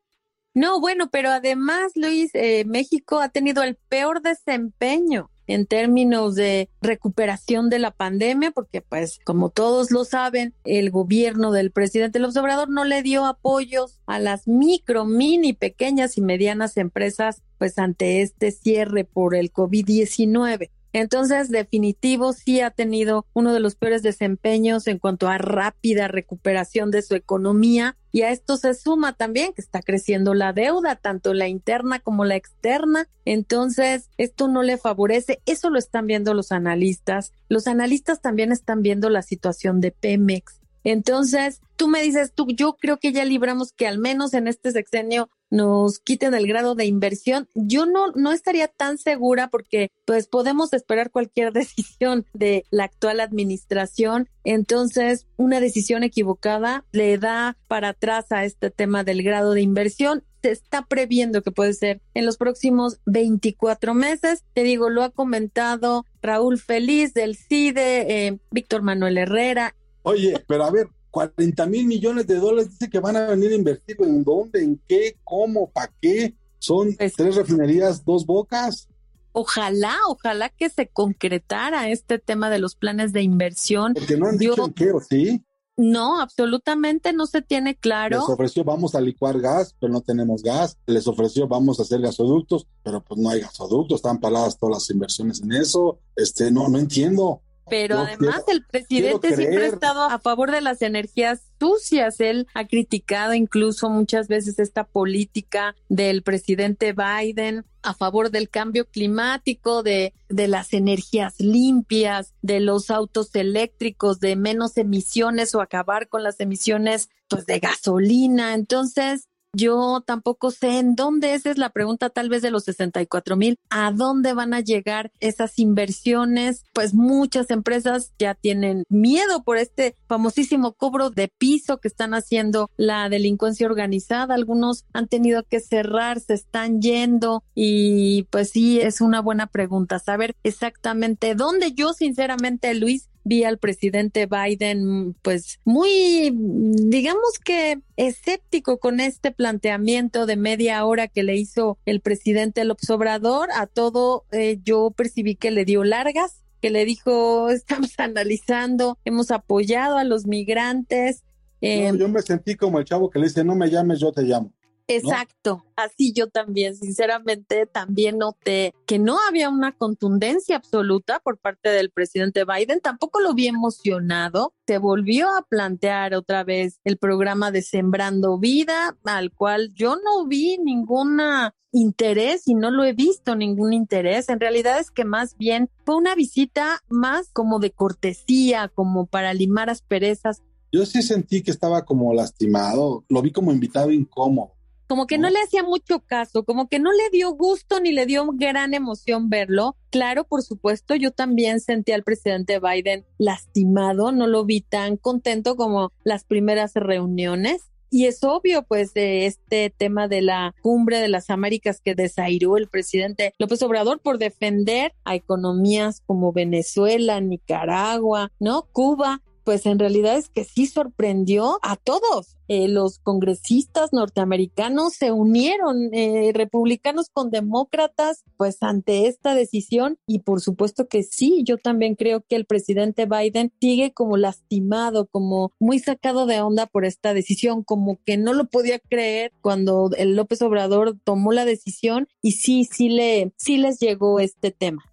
No, 0.54 0.80
bueno, 0.80 1.10
pero 1.10 1.30
además, 1.30 1.92
Luis, 1.96 2.30
eh, 2.34 2.64
México 2.64 3.18
ha 3.18 3.28
tenido 3.28 3.62
el 3.64 3.76
peor 3.88 4.22
desempeño 4.22 5.31
en 5.46 5.66
términos 5.66 6.34
de 6.34 6.68
recuperación 6.80 7.70
de 7.70 7.78
la 7.78 7.90
pandemia, 7.90 8.50
porque 8.50 8.80
pues 8.80 9.18
como 9.24 9.50
todos 9.50 9.90
lo 9.90 10.04
saben, 10.04 10.54
el 10.64 10.90
gobierno 10.90 11.52
del 11.52 11.70
presidente 11.70 12.18
López 12.18 12.36
Obrador 12.36 12.68
no 12.68 12.84
le 12.84 13.02
dio 13.02 13.24
apoyos 13.26 14.00
a 14.06 14.18
las 14.18 14.46
micro, 14.46 15.04
mini, 15.04 15.52
pequeñas 15.52 16.16
y 16.18 16.20
medianas 16.20 16.76
empresas 16.76 17.42
pues 17.58 17.78
ante 17.78 18.22
este 18.22 18.50
cierre 18.50 19.04
por 19.04 19.34
el 19.34 19.52
COVID-19. 19.52 20.70
Entonces, 20.92 21.48
definitivo, 21.48 22.32
sí 22.32 22.60
ha 22.60 22.70
tenido 22.70 23.26
uno 23.32 23.52
de 23.52 23.60
los 23.60 23.76
peores 23.76 24.02
desempeños 24.02 24.86
en 24.86 24.98
cuanto 24.98 25.28
a 25.28 25.38
rápida 25.38 26.08
recuperación 26.08 26.90
de 26.90 27.02
su 27.02 27.14
economía. 27.14 27.96
Y 28.12 28.22
a 28.22 28.30
esto 28.30 28.58
se 28.58 28.74
suma 28.74 29.14
también 29.14 29.54
que 29.54 29.62
está 29.62 29.80
creciendo 29.80 30.34
la 30.34 30.52
deuda, 30.52 30.96
tanto 30.96 31.32
la 31.32 31.48
interna 31.48 32.00
como 32.00 32.26
la 32.26 32.36
externa. 32.36 33.08
Entonces, 33.24 34.10
esto 34.18 34.48
no 34.48 34.62
le 34.62 34.76
favorece. 34.76 35.40
Eso 35.46 35.70
lo 35.70 35.78
están 35.78 36.06
viendo 36.06 36.34
los 36.34 36.52
analistas. 36.52 37.32
Los 37.48 37.66
analistas 37.66 38.20
también 38.20 38.52
están 38.52 38.82
viendo 38.82 39.08
la 39.08 39.22
situación 39.22 39.80
de 39.80 39.92
Pemex. 39.92 40.60
Entonces, 40.84 41.60
tú 41.76 41.88
me 41.88 42.02
dices, 42.02 42.32
tú, 42.34 42.46
yo 42.48 42.76
creo 42.76 42.98
que 42.98 43.12
ya 43.12 43.24
libramos 43.24 43.72
que 43.72 43.86
al 43.86 43.98
menos 43.98 44.34
en 44.34 44.48
este 44.48 44.72
sexenio 44.72 45.30
nos 45.52 45.98
quiten 45.98 46.32
el 46.32 46.46
grado 46.46 46.74
de 46.74 46.86
inversión. 46.86 47.46
Yo 47.54 47.84
no, 47.84 48.10
no 48.12 48.32
estaría 48.32 48.68
tan 48.68 48.96
segura 48.96 49.48
porque 49.48 49.90
pues 50.06 50.26
podemos 50.26 50.72
esperar 50.72 51.10
cualquier 51.10 51.52
decisión 51.52 52.26
de 52.32 52.64
la 52.70 52.84
actual 52.84 53.20
administración. 53.20 54.28
Entonces, 54.44 55.26
una 55.36 55.60
decisión 55.60 56.02
equivocada 56.02 56.84
le 56.90 57.18
da 57.18 57.58
para 57.68 57.90
atrás 57.90 58.32
a 58.32 58.44
este 58.44 58.70
tema 58.70 59.04
del 59.04 59.22
grado 59.22 59.52
de 59.52 59.60
inversión. 59.60 60.24
Se 60.42 60.50
está 60.50 60.86
previendo 60.86 61.42
que 61.42 61.52
puede 61.52 61.74
ser 61.74 62.00
en 62.14 62.24
los 62.24 62.38
próximos 62.38 62.98
24 63.04 63.94
meses. 63.94 64.44
Te 64.54 64.62
digo, 64.62 64.88
lo 64.88 65.04
ha 65.04 65.10
comentado 65.10 66.06
Raúl 66.22 66.58
Feliz 66.58 67.12
del 67.12 67.36
CIDE, 67.36 68.26
eh, 68.26 68.38
Víctor 68.50 68.82
Manuel 68.82 69.18
Herrera, 69.18 69.76
Oye, 70.02 70.42
pero 70.48 70.64
a 70.64 70.70
ver, 70.70 70.88
40 71.12 71.66
mil 71.66 71.86
millones 71.86 72.26
de 72.26 72.36
dólares 72.36 72.70
dice 72.70 72.90
que 72.90 72.98
van 72.98 73.16
a 73.16 73.26
venir 73.26 73.52
a 73.52 73.54
invertir 73.54 73.96
en 74.00 74.24
dónde, 74.24 74.64
en 74.64 74.80
qué, 74.88 75.16
cómo, 75.22 75.70
para 75.70 75.92
qué. 76.00 76.34
Son 76.58 76.94
pues 76.96 77.12
tres 77.14 77.36
refinerías, 77.36 78.04
dos 78.04 78.24
bocas. 78.24 78.88
Ojalá, 79.32 79.96
ojalá 80.08 80.48
que 80.48 80.70
se 80.70 80.88
concretara 80.88 81.88
este 81.90 82.18
tema 82.18 82.50
de 82.50 82.58
los 82.58 82.76
planes 82.76 83.12
de 83.12 83.22
inversión. 83.22 83.94
Porque 83.94 84.16
no 84.16 84.26
han 84.26 84.38
dicho 84.38 84.64
en 84.64 84.72
qué, 84.72 84.90
¿o 84.90 85.00
sí? 85.00 85.44
No, 85.76 86.20
absolutamente 86.20 87.12
no 87.12 87.26
se 87.26 87.42
tiene 87.42 87.74
claro. 87.74 88.20
Les 88.20 88.28
ofreció 88.28 88.64
vamos 88.64 88.94
a 88.94 89.00
licuar 89.00 89.40
gas, 89.40 89.74
pero 89.80 89.92
no 89.92 90.00
tenemos 90.00 90.42
gas. 90.42 90.78
Les 90.86 91.06
ofreció 91.06 91.48
vamos 91.48 91.78
a 91.78 91.82
hacer 91.82 92.00
gasoductos, 92.00 92.66
pero 92.82 93.02
pues 93.02 93.20
no 93.20 93.30
hay 93.30 93.40
gasoductos, 93.40 93.96
están 93.96 94.20
paradas 94.20 94.58
todas 94.58 94.76
las 94.76 94.90
inversiones 94.90 95.42
en 95.42 95.52
eso. 95.52 95.98
Este, 96.16 96.50
no, 96.50 96.68
no 96.68 96.78
entiendo. 96.78 97.42
Pero 97.72 98.00
además 98.00 98.42
el 98.48 98.66
presidente 98.66 99.34
siempre 99.34 99.64
ha 99.64 99.68
estado 99.68 100.02
a 100.02 100.18
favor 100.18 100.50
de 100.50 100.60
las 100.60 100.82
energías 100.82 101.40
sucias. 101.58 102.20
Él 102.20 102.46
ha 102.52 102.66
criticado 102.66 103.32
incluso 103.32 103.88
muchas 103.88 104.28
veces 104.28 104.58
esta 104.58 104.84
política 104.84 105.74
del 105.88 106.22
presidente 106.22 106.92
Biden 106.92 107.64
a 107.82 107.94
favor 107.94 108.30
del 108.30 108.50
cambio 108.50 108.84
climático, 108.84 109.82
de, 109.82 110.12
de 110.28 110.48
las 110.48 110.74
energías 110.74 111.40
limpias, 111.40 112.34
de 112.42 112.60
los 112.60 112.90
autos 112.90 113.34
eléctricos, 113.34 114.20
de 114.20 114.36
menos 114.36 114.76
emisiones 114.76 115.54
o 115.54 115.62
acabar 115.62 116.08
con 116.08 116.22
las 116.22 116.40
emisiones 116.40 117.08
pues 117.26 117.46
de 117.46 117.58
gasolina. 117.58 118.52
Entonces, 118.52 119.30
yo 119.52 120.02
tampoco 120.06 120.50
sé 120.50 120.78
en 120.78 120.94
dónde, 120.94 121.34
esa 121.34 121.50
es 121.50 121.58
la 121.58 121.70
pregunta 121.70 122.10
tal 122.10 122.28
vez 122.28 122.42
de 122.42 122.50
los 122.50 122.64
64 122.64 123.36
mil, 123.36 123.58
¿a 123.70 123.92
dónde 123.92 124.34
van 124.34 124.54
a 124.54 124.60
llegar 124.60 125.12
esas 125.20 125.58
inversiones? 125.58 126.64
Pues 126.72 126.94
muchas 126.94 127.50
empresas 127.50 128.12
ya 128.18 128.34
tienen 128.34 128.84
miedo 128.88 129.42
por 129.44 129.58
este 129.58 129.96
famosísimo 130.08 130.72
cobro 130.72 131.10
de 131.10 131.28
piso 131.28 131.78
que 131.78 131.88
están 131.88 132.14
haciendo 132.14 132.70
la 132.76 133.08
delincuencia 133.08 133.66
organizada. 133.66 134.34
Algunos 134.34 134.84
han 134.92 135.08
tenido 135.08 135.42
que 135.42 135.60
cerrar, 135.60 136.20
se 136.20 136.34
están 136.34 136.80
yendo 136.80 137.44
y 137.54 138.24
pues 138.30 138.50
sí, 138.50 138.80
es 138.80 139.00
una 139.00 139.20
buena 139.20 139.46
pregunta 139.46 139.98
saber 139.98 140.34
exactamente 140.42 141.34
dónde 141.34 141.72
yo 141.72 141.92
sinceramente, 141.92 142.74
Luis, 142.74 143.08
vi 143.24 143.44
al 143.44 143.58
presidente 143.58 144.26
Biden 144.26 145.14
pues 145.22 145.60
muy, 145.64 146.32
digamos 146.32 147.38
que 147.44 147.80
escéptico 147.96 148.78
con 148.78 149.00
este 149.00 149.30
planteamiento 149.30 150.26
de 150.26 150.36
media 150.36 150.84
hora 150.84 151.08
que 151.08 151.22
le 151.22 151.36
hizo 151.36 151.78
el 151.86 152.00
presidente 152.00 152.64
López 152.64 152.90
Obrador. 152.90 153.48
A 153.54 153.66
todo 153.66 154.24
eh, 154.32 154.58
yo 154.62 154.90
percibí 154.90 155.36
que 155.36 155.50
le 155.50 155.64
dio 155.64 155.84
largas, 155.84 156.42
que 156.60 156.70
le 156.70 156.84
dijo, 156.84 157.50
estamos 157.50 157.98
analizando, 157.98 158.98
hemos 159.04 159.30
apoyado 159.30 159.98
a 159.98 160.04
los 160.04 160.26
migrantes. 160.26 161.22
Eh, 161.60 161.92
yo 161.96 162.08
me 162.08 162.22
sentí 162.22 162.56
como 162.56 162.78
el 162.78 162.84
chavo 162.84 163.08
que 163.08 163.20
le 163.20 163.26
dice, 163.26 163.44
no 163.44 163.54
me 163.54 163.70
llames, 163.70 164.00
yo 164.00 164.12
te 164.12 164.22
llamo. 164.22 164.52
Exacto, 164.88 165.64
así 165.76 166.12
yo 166.12 166.28
también, 166.28 166.74
sinceramente, 166.74 167.66
también 167.66 168.18
noté 168.18 168.74
que 168.86 168.98
no 168.98 169.16
había 169.28 169.48
una 169.48 169.72
contundencia 169.72 170.56
absoluta 170.56 171.20
por 171.20 171.38
parte 171.38 171.70
del 171.70 171.90
presidente 171.90 172.44
Biden, 172.44 172.80
tampoco 172.80 173.20
lo 173.20 173.34
vi 173.34 173.46
emocionado, 173.46 174.54
se 174.66 174.78
volvió 174.78 175.28
a 175.28 175.42
plantear 175.42 176.14
otra 176.14 176.44
vez 176.44 176.80
el 176.84 176.98
programa 176.98 177.50
de 177.50 177.62
Sembrando 177.62 178.38
Vida, 178.38 178.96
al 179.04 179.32
cual 179.32 179.72
yo 179.74 179.96
no 179.96 180.26
vi 180.26 180.58
ninguna 180.58 181.54
interés 181.72 182.46
y 182.46 182.54
no 182.54 182.70
lo 182.70 182.84
he 182.84 182.92
visto 182.92 183.34
ningún 183.34 183.72
interés. 183.72 184.28
En 184.28 184.40
realidad 184.40 184.78
es 184.78 184.90
que 184.90 185.04
más 185.04 185.36
bien 185.38 185.70
fue 185.86 185.96
una 185.96 186.14
visita 186.14 186.80
más 186.88 187.30
como 187.32 187.60
de 187.60 187.70
cortesía, 187.70 188.68
como 188.68 189.06
para 189.06 189.32
limar 189.32 189.70
asperezas. 189.70 190.42
Yo 190.70 190.84
sí 190.84 191.02
sentí 191.02 191.42
que 191.42 191.50
estaba 191.50 191.84
como 191.84 192.12
lastimado, 192.12 193.04
lo 193.08 193.22
vi 193.22 193.30
como 193.30 193.52
invitado 193.52 193.90
incómodo 193.90 194.52
como 194.92 195.06
que 195.06 195.16
no 195.16 195.30
le 195.30 195.40
hacía 195.40 195.62
mucho 195.62 196.00
caso, 196.00 196.44
como 196.44 196.68
que 196.68 196.78
no 196.78 196.92
le 196.92 197.08
dio 197.10 197.30
gusto 197.30 197.80
ni 197.80 197.92
le 197.92 198.04
dio 198.04 198.26
gran 198.34 198.74
emoción 198.74 199.30
verlo. 199.30 199.74
Claro, 199.88 200.24
por 200.24 200.42
supuesto, 200.42 200.94
yo 200.94 201.12
también 201.12 201.60
sentí 201.60 201.92
al 201.92 202.02
presidente 202.02 202.60
Biden 202.60 203.06
lastimado, 203.16 204.12
no 204.12 204.26
lo 204.26 204.44
vi 204.44 204.60
tan 204.60 204.98
contento 204.98 205.56
como 205.56 205.92
las 206.04 206.24
primeras 206.24 206.74
reuniones. 206.74 207.70
Y 207.88 208.04
es 208.04 208.22
obvio, 208.22 208.64
pues, 208.64 208.92
de 208.92 209.24
este 209.24 209.70
tema 209.74 210.08
de 210.08 210.20
la 210.20 210.54
cumbre 210.60 210.98
de 210.98 211.08
las 211.08 211.30
Américas 211.30 211.80
que 211.82 211.94
desairó 211.94 212.58
el 212.58 212.68
presidente 212.68 213.32
López 213.38 213.62
Obrador 213.62 213.98
por 213.98 214.18
defender 214.18 214.92
a 215.04 215.14
economías 215.14 216.02
como 216.04 216.34
Venezuela, 216.34 217.18
Nicaragua, 217.22 218.30
¿no? 218.38 218.68
Cuba, 218.72 219.22
pues 219.44 219.66
en 219.66 219.78
realidad 219.78 220.16
es 220.16 220.28
que 220.28 220.44
sí 220.44 220.66
sorprendió 220.66 221.58
a 221.62 221.76
todos. 221.76 222.36
Eh, 222.48 222.68
los 222.68 222.98
congresistas 222.98 223.92
norteamericanos 223.92 224.94
se 224.94 225.10
unieron, 225.10 225.94
eh, 225.94 226.32
republicanos 226.34 227.08
con 227.10 227.30
demócratas, 227.30 228.24
pues 228.36 228.62
ante 228.62 229.06
esta 229.06 229.34
decisión 229.34 229.98
y 230.06 230.18
por 230.18 230.40
supuesto 230.40 230.86
que 230.86 231.02
sí, 231.02 231.44
yo 231.44 231.56
también 231.56 231.94
creo 231.94 232.20
que 232.20 232.36
el 232.36 232.44
presidente 232.44 233.06
Biden 233.06 233.52
sigue 233.60 233.92
como 233.92 234.16
lastimado, 234.16 235.06
como 235.06 235.52
muy 235.60 235.78
sacado 235.78 236.26
de 236.26 236.42
onda 236.42 236.66
por 236.66 236.84
esta 236.84 237.14
decisión, 237.14 237.62
como 237.62 237.98
que 238.04 238.18
no 238.18 238.34
lo 238.34 238.46
podía 238.46 238.78
creer 238.78 239.32
cuando 239.40 239.90
el 239.96 240.14
López 240.14 240.42
Obrador 240.42 240.98
tomó 241.04 241.32
la 241.32 241.44
decisión 241.44 242.08
y 242.20 242.32
sí, 242.32 242.68
sí 242.70 242.88
le, 242.90 243.32
sí 243.36 243.56
les 243.56 243.78
llegó 243.80 244.20
este 244.20 244.50
tema 244.50 244.91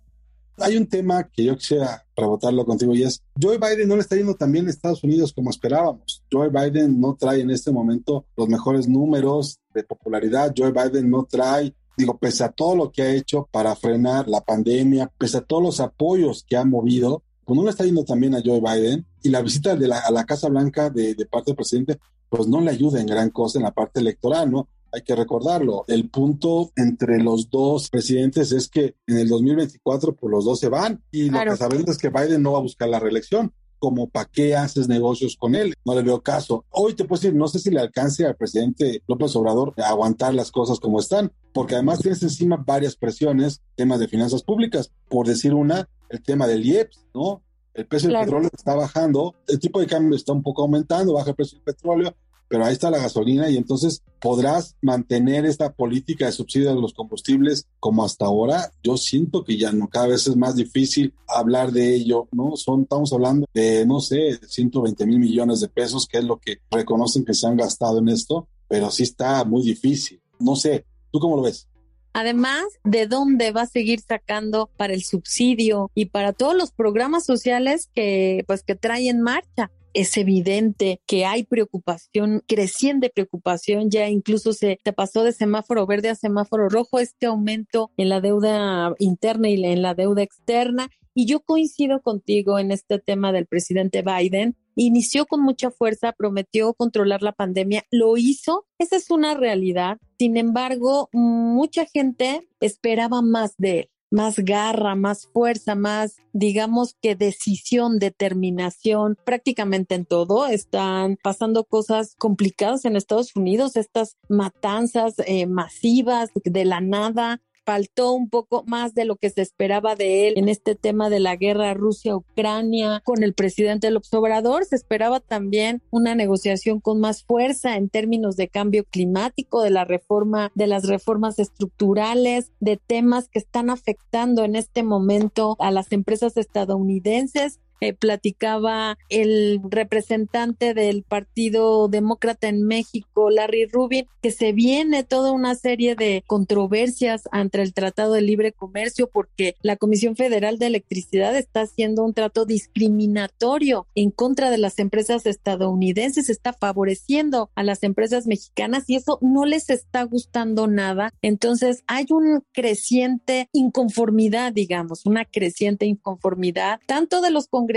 hay 0.61 0.77
un 0.77 0.87
tema 0.87 1.23
que 1.23 1.43
yo 1.43 1.55
quisiera 1.55 2.05
rebotarlo 2.15 2.65
contigo 2.65 2.93
y 2.95 3.03
es, 3.03 3.21
Joe 3.41 3.57
Biden 3.57 3.87
no 3.87 3.95
le 3.95 4.01
está 4.01 4.15
yendo 4.15 4.35
tan 4.35 4.51
bien 4.51 4.67
a 4.67 4.69
Estados 4.69 5.03
Unidos 5.03 5.33
como 5.33 5.49
esperábamos. 5.49 6.23
Joe 6.31 6.49
Biden 6.49 6.99
no 6.99 7.15
trae 7.15 7.41
en 7.41 7.49
este 7.49 7.71
momento 7.71 8.25
los 8.35 8.47
mejores 8.47 8.87
números 8.87 9.59
de 9.73 9.83
popularidad. 9.83 10.53
Joe 10.55 10.71
Biden 10.71 11.09
no 11.09 11.25
trae, 11.29 11.73
digo, 11.97 12.17
pese 12.17 12.43
a 12.43 12.51
todo 12.51 12.75
lo 12.75 12.91
que 12.91 13.01
ha 13.01 13.13
hecho 13.13 13.47
para 13.51 13.75
frenar 13.75 14.27
la 14.27 14.41
pandemia, 14.41 15.11
pese 15.17 15.37
a 15.37 15.41
todos 15.41 15.63
los 15.63 15.79
apoyos 15.79 16.45
que 16.47 16.57
ha 16.57 16.65
movido, 16.65 17.23
pues 17.45 17.57
no 17.57 17.63
le 17.63 17.71
está 17.71 17.85
yendo 17.85 18.03
tan 18.03 18.19
bien 18.19 18.35
a 18.35 18.41
Joe 18.43 18.61
Biden. 18.61 19.05
Y 19.21 19.29
la 19.29 19.41
visita 19.41 19.75
de 19.75 19.87
la, 19.87 19.99
a 19.99 20.11
la 20.11 20.25
Casa 20.25 20.49
Blanca 20.49 20.89
de, 20.89 21.15
de 21.15 21.25
parte 21.25 21.51
del 21.51 21.57
presidente, 21.57 21.99
pues 22.29 22.47
no 22.47 22.61
le 22.61 22.71
ayuda 22.71 23.01
en 23.01 23.07
gran 23.07 23.29
cosa 23.31 23.59
en 23.59 23.63
la 23.63 23.71
parte 23.71 23.99
electoral, 23.99 24.51
¿no? 24.51 24.67
Hay 24.91 25.01
que 25.01 25.15
recordarlo. 25.15 25.85
El 25.87 26.09
punto 26.09 26.71
entre 26.75 27.21
los 27.21 27.49
dos 27.49 27.89
presidentes 27.89 28.51
es 28.51 28.69
que 28.69 28.95
en 29.07 29.17
el 29.17 29.29
2024 29.29 30.15
pues 30.15 30.31
los 30.31 30.45
dos 30.45 30.59
se 30.59 30.69
van 30.69 31.03
y 31.11 31.29
lo 31.29 31.39
que 31.43 31.57
sabemos 31.57 31.89
es 31.89 31.97
que 31.97 32.09
Biden 32.09 32.41
no 32.41 32.53
va 32.53 32.59
a 32.59 32.63
buscar 32.63 32.89
la 32.89 32.99
reelección. 32.99 33.53
Como 33.79 34.09
para 34.09 34.25
qué 34.25 34.57
haces 34.57 34.89
negocios 34.89 35.37
con 35.37 35.55
él, 35.55 35.73
no 35.85 35.95
le 35.95 36.01
veo 36.01 36.21
caso. 36.21 36.65
Hoy 36.69 36.95
te 36.95 37.05
puedo 37.05 37.21
decir, 37.21 37.33
no 37.33 37.47
sé 37.47 37.59
si 37.59 37.69
le 37.69 37.79
alcance 37.79 38.25
al 38.25 38.35
presidente 38.35 39.03
López 39.07 39.33
Obrador 39.37 39.73
a 39.77 39.87
aguantar 39.87 40.33
las 40.33 40.51
cosas 40.51 40.81
como 40.81 40.99
están, 40.99 41.31
porque 41.53 41.75
además 41.75 41.99
tienes 41.99 42.21
encima 42.21 42.57
varias 42.57 42.97
presiones, 42.97 43.61
temas 43.75 44.01
de 44.01 44.09
finanzas 44.09 44.43
públicas, 44.43 44.91
por 45.07 45.27
decir 45.27 45.53
una, 45.53 45.87
el 46.09 46.21
tema 46.21 46.45
del 46.45 46.65
IEPS, 46.65 47.05
¿no? 47.13 47.41
El 47.73 47.85
precio 47.85 48.09
del 48.09 48.19
petróleo 48.19 48.49
está 48.51 48.75
bajando, 48.75 49.35
el 49.47 49.59
tipo 49.59 49.79
de 49.79 49.87
cambio 49.87 50.13
está 50.17 50.33
un 50.33 50.43
poco 50.43 50.63
aumentando, 50.63 51.13
baja 51.13 51.29
el 51.29 51.35
precio 51.37 51.57
del 51.59 51.63
petróleo, 51.63 52.13
pero 52.49 52.65
ahí 52.65 52.73
está 52.73 52.89
la 52.89 52.97
gasolina 52.97 53.49
y 53.49 53.57
entonces 53.57 54.01
podrás 54.19 54.75
mantener 54.81 55.45
esta 55.45 55.71
política 55.71 56.25
de 56.25 56.31
subsidio 56.31 56.75
de 56.75 56.81
los 56.81 56.93
combustibles 56.93 57.67
como 57.79 58.03
hasta 58.03 58.25
ahora. 58.25 58.71
Yo 58.83 58.97
siento 58.97 59.43
que 59.43 59.57
ya 59.57 59.71
no, 59.71 59.87
cada 59.87 60.07
vez 60.07 60.27
es 60.27 60.35
más 60.35 60.55
difícil 60.55 61.13
hablar 61.27 61.71
de 61.71 61.93
ello, 61.93 62.27
¿no? 62.31 62.57
Son, 62.57 62.81
estamos 62.81 63.13
hablando 63.13 63.45
de, 63.53 63.85
no 63.85 64.01
sé, 64.01 64.39
120 64.45 65.05
mil 65.05 65.19
millones 65.19 65.61
de 65.61 65.69
pesos, 65.69 66.07
que 66.07 66.17
es 66.17 66.23
lo 66.23 66.37
que 66.37 66.57
reconocen 66.71 67.23
que 67.23 67.35
se 67.35 67.47
han 67.47 67.55
gastado 67.55 67.99
en 67.99 68.09
esto, 68.09 68.47
pero 68.67 68.89
sí 68.89 69.03
está 69.03 69.45
muy 69.45 69.63
difícil. 69.63 70.19
No 70.39 70.55
sé, 70.55 70.85
¿tú 71.11 71.19
cómo 71.19 71.35
lo 71.35 71.43
ves? 71.43 71.67
Además, 72.13 72.65
¿de 72.83 73.05
dónde 73.05 73.51
va 73.51 73.61
a 73.61 73.67
seguir 73.67 74.01
sacando 74.01 74.69
para 74.75 74.93
el 74.93 75.03
subsidio 75.03 75.91
y 75.93 76.05
para 76.05 76.33
todos 76.33 76.55
los 76.55 76.71
programas 76.71 77.25
sociales 77.25 77.89
que 77.93 78.43
pues 78.47 78.63
que 78.63 78.75
trae 78.75 79.09
en 79.09 79.21
marcha? 79.21 79.71
Es 79.93 80.17
evidente 80.17 81.01
que 81.05 81.25
hay 81.25 81.43
preocupación, 81.43 82.43
creciente 82.47 83.09
preocupación, 83.09 83.89
ya 83.89 84.09
incluso 84.09 84.53
se 84.53 84.79
pasó 84.95 85.23
de 85.23 85.33
semáforo 85.33 85.85
verde 85.85 86.09
a 86.09 86.15
semáforo 86.15 86.69
rojo 86.69 86.99
este 86.99 87.25
aumento 87.25 87.91
en 87.97 88.09
la 88.09 88.21
deuda 88.21 88.93
interna 88.99 89.49
y 89.49 89.63
en 89.63 89.81
la 89.81 89.93
deuda 89.93 90.21
externa. 90.21 90.89
Y 91.13 91.25
yo 91.25 91.41
coincido 91.41 92.01
contigo 92.01 92.59
en 92.59 92.71
este 92.71 92.99
tema 92.99 93.31
del 93.31 93.45
presidente 93.45 94.03
Biden. 94.03 94.55
Inició 94.75 95.25
con 95.25 95.41
mucha 95.41 95.71
fuerza, 95.71 96.13
prometió 96.13 96.73
controlar 96.73 97.21
la 97.21 97.33
pandemia, 97.33 97.83
lo 97.91 98.15
hizo, 98.15 98.65
esa 98.77 98.95
es 98.95 99.11
una 99.11 99.33
realidad. 99.33 99.97
Sin 100.17 100.37
embargo, 100.37 101.09
mucha 101.11 101.85
gente 101.85 102.47
esperaba 102.61 103.21
más 103.21 103.55
de 103.57 103.79
él 103.79 103.89
más 104.11 104.39
garra, 104.39 104.95
más 104.95 105.27
fuerza, 105.27 105.75
más, 105.75 106.17
digamos 106.33 106.95
que 107.01 107.15
decisión, 107.15 107.99
determinación, 107.99 109.17
prácticamente 109.25 109.95
en 109.95 110.05
todo. 110.05 110.47
Están 110.47 111.17
pasando 111.21 111.63
cosas 111.63 112.15
complicadas 112.17 112.85
en 112.85 112.95
Estados 112.95 113.35
Unidos, 113.35 113.75
estas 113.75 114.17
matanzas 114.27 115.15
eh, 115.25 115.45
masivas 115.45 116.29
de 116.43 116.65
la 116.65 116.81
nada, 116.81 117.41
faltó 117.69 118.13
un 118.13 118.31
poco 118.31 118.63
más 118.65 118.95
de 118.95 119.05
lo 119.05 119.15
que 119.15 119.29
se 119.29 119.43
esperaba 119.43 119.93
de 119.93 120.27
él 120.27 120.33
en 120.37 120.49
este 120.49 120.73
tema 120.73 121.11
de 121.11 121.19
la 121.19 121.35
guerra 121.35 121.75
Rusia-Ucrania 121.75 123.03
con 123.05 123.21
el 123.21 123.35
presidente 123.35 123.91
López 123.91 124.11
Obrador. 124.15 124.65
Se 124.65 124.75
esperaba 124.75 125.19
también 125.19 125.83
una 125.91 126.15
negociación 126.15 126.79
con 126.79 126.99
más 126.99 127.23
fuerza 127.23 127.77
en 127.77 127.87
términos 127.87 128.37
de 128.37 128.47
cambio 128.47 128.85
climático, 128.85 129.61
de 129.61 129.69
la 129.69 129.85
reforma, 129.85 130.51
de 130.55 130.65
las 130.65 130.87
reformas 130.87 131.37
estructurales, 131.37 132.51
de 132.59 132.77
temas 132.77 133.29
que 133.29 133.37
están 133.37 133.69
afectando 133.69 134.43
en 134.45 134.55
este 134.55 134.81
momento 134.81 135.55
a 135.59 135.69
las 135.69 135.91
empresas 135.91 136.37
estadounidenses 136.37 137.59
eh, 137.81 137.93
platicaba 137.93 138.97
el 139.09 139.61
representante 139.69 140.73
del 140.73 141.03
Partido 141.03 141.87
Demócrata 141.87 142.47
en 142.47 142.63
México, 142.63 143.29
Larry 143.29 143.65
Rubin, 143.65 144.05
que 144.21 144.31
se 144.31 144.51
viene 144.51 145.03
toda 145.03 145.31
una 145.31 145.55
serie 145.55 145.95
de 145.95 146.23
controversias 146.27 147.23
ante 147.31 147.61
el 147.61 147.73
Tratado 147.73 148.13
de 148.13 148.21
Libre 148.21 148.51
Comercio 148.51 149.09
porque 149.11 149.55
la 149.61 149.77
Comisión 149.77 150.15
Federal 150.15 150.59
de 150.59 150.67
Electricidad 150.67 151.35
está 151.35 151.61
haciendo 151.61 152.03
un 152.03 152.13
trato 152.13 152.45
discriminatorio 152.45 153.87
en 153.95 154.11
contra 154.11 154.49
de 154.49 154.57
las 154.57 154.79
empresas 154.79 155.25
estadounidenses, 155.25 156.29
está 156.29 156.53
favoreciendo 156.53 157.49
a 157.55 157.63
las 157.63 157.83
empresas 157.83 158.27
mexicanas 158.27 158.89
y 158.89 158.95
eso 158.95 159.19
no 159.21 159.45
les 159.45 159.69
está 159.69 160.03
gustando 160.03 160.67
nada. 160.67 161.13
Entonces 161.21 161.83
hay 161.87 162.07
un 162.09 162.43
creciente 162.51 163.49
inconformidad, 163.53 164.51
digamos, 164.53 165.05
una 165.05 165.25
creciente 165.25 165.85
inconformidad 165.85 166.79
tanto 166.85 167.21
de 167.21 167.31
los 167.31 167.47
congresistas 167.47 167.68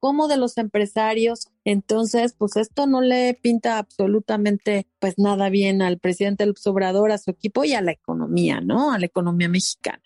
como 0.00 0.28
de 0.28 0.36
los 0.36 0.58
empresarios. 0.58 1.48
Entonces, 1.64 2.34
pues 2.36 2.56
esto 2.56 2.86
no 2.86 3.00
le 3.00 3.34
pinta 3.34 3.78
absolutamente 3.78 4.88
pues 4.98 5.14
nada 5.18 5.48
bien 5.50 5.82
al 5.82 5.98
presidente 5.98 6.44
del 6.44 6.54
Obrador, 6.66 7.12
a 7.12 7.18
su 7.18 7.30
equipo 7.30 7.64
y 7.64 7.74
a 7.74 7.82
la 7.82 7.92
economía, 7.92 8.60
¿no? 8.60 8.92
A 8.92 8.98
la 8.98 9.06
economía 9.06 9.48
mexicana. 9.48 10.02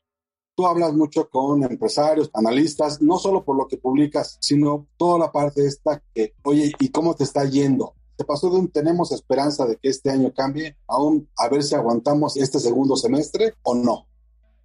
Tú 0.56 0.66
hablas 0.66 0.92
mucho 0.92 1.28
con 1.30 1.62
empresarios, 1.62 2.30
analistas, 2.34 3.00
no 3.00 3.18
solo 3.18 3.44
por 3.44 3.56
lo 3.56 3.66
que 3.66 3.78
publicas, 3.78 4.36
sino 4.40 4.88
toda 4.96 5.18
la 5.18 5.32
parte 5.32 5.66
esta 5.66 6.02
que, 6.14 6.34
oye, 6.42 6.72
¿y 6.78 6.88
cómo 6.90 7.14
te 7.14 7.24
está 7.24 7.44
yendo? 7.44 7.94
Se 8.18 8.24
pasó 8.24 8.50
de 8.50 8.58
un 8.58 8.70
tenemos 8.70 9.12
esperanza 9.12 9.66
de 9.66 9.76
que 9.76 9.88
este 9.88 10.10
año 10.10 10.32
cambie 10.34 10.76
a 10.86 11.02
un 11.02 11.30
a 11.38 11.48
ver 11.48 11.62
si 11.62 11.74
aguantamos 11.74 12.36
este 12.36 12.58
segundo 12.58 12.96
semestre 12.96 13.54
o 13.62 13.74
no 13.74 14.09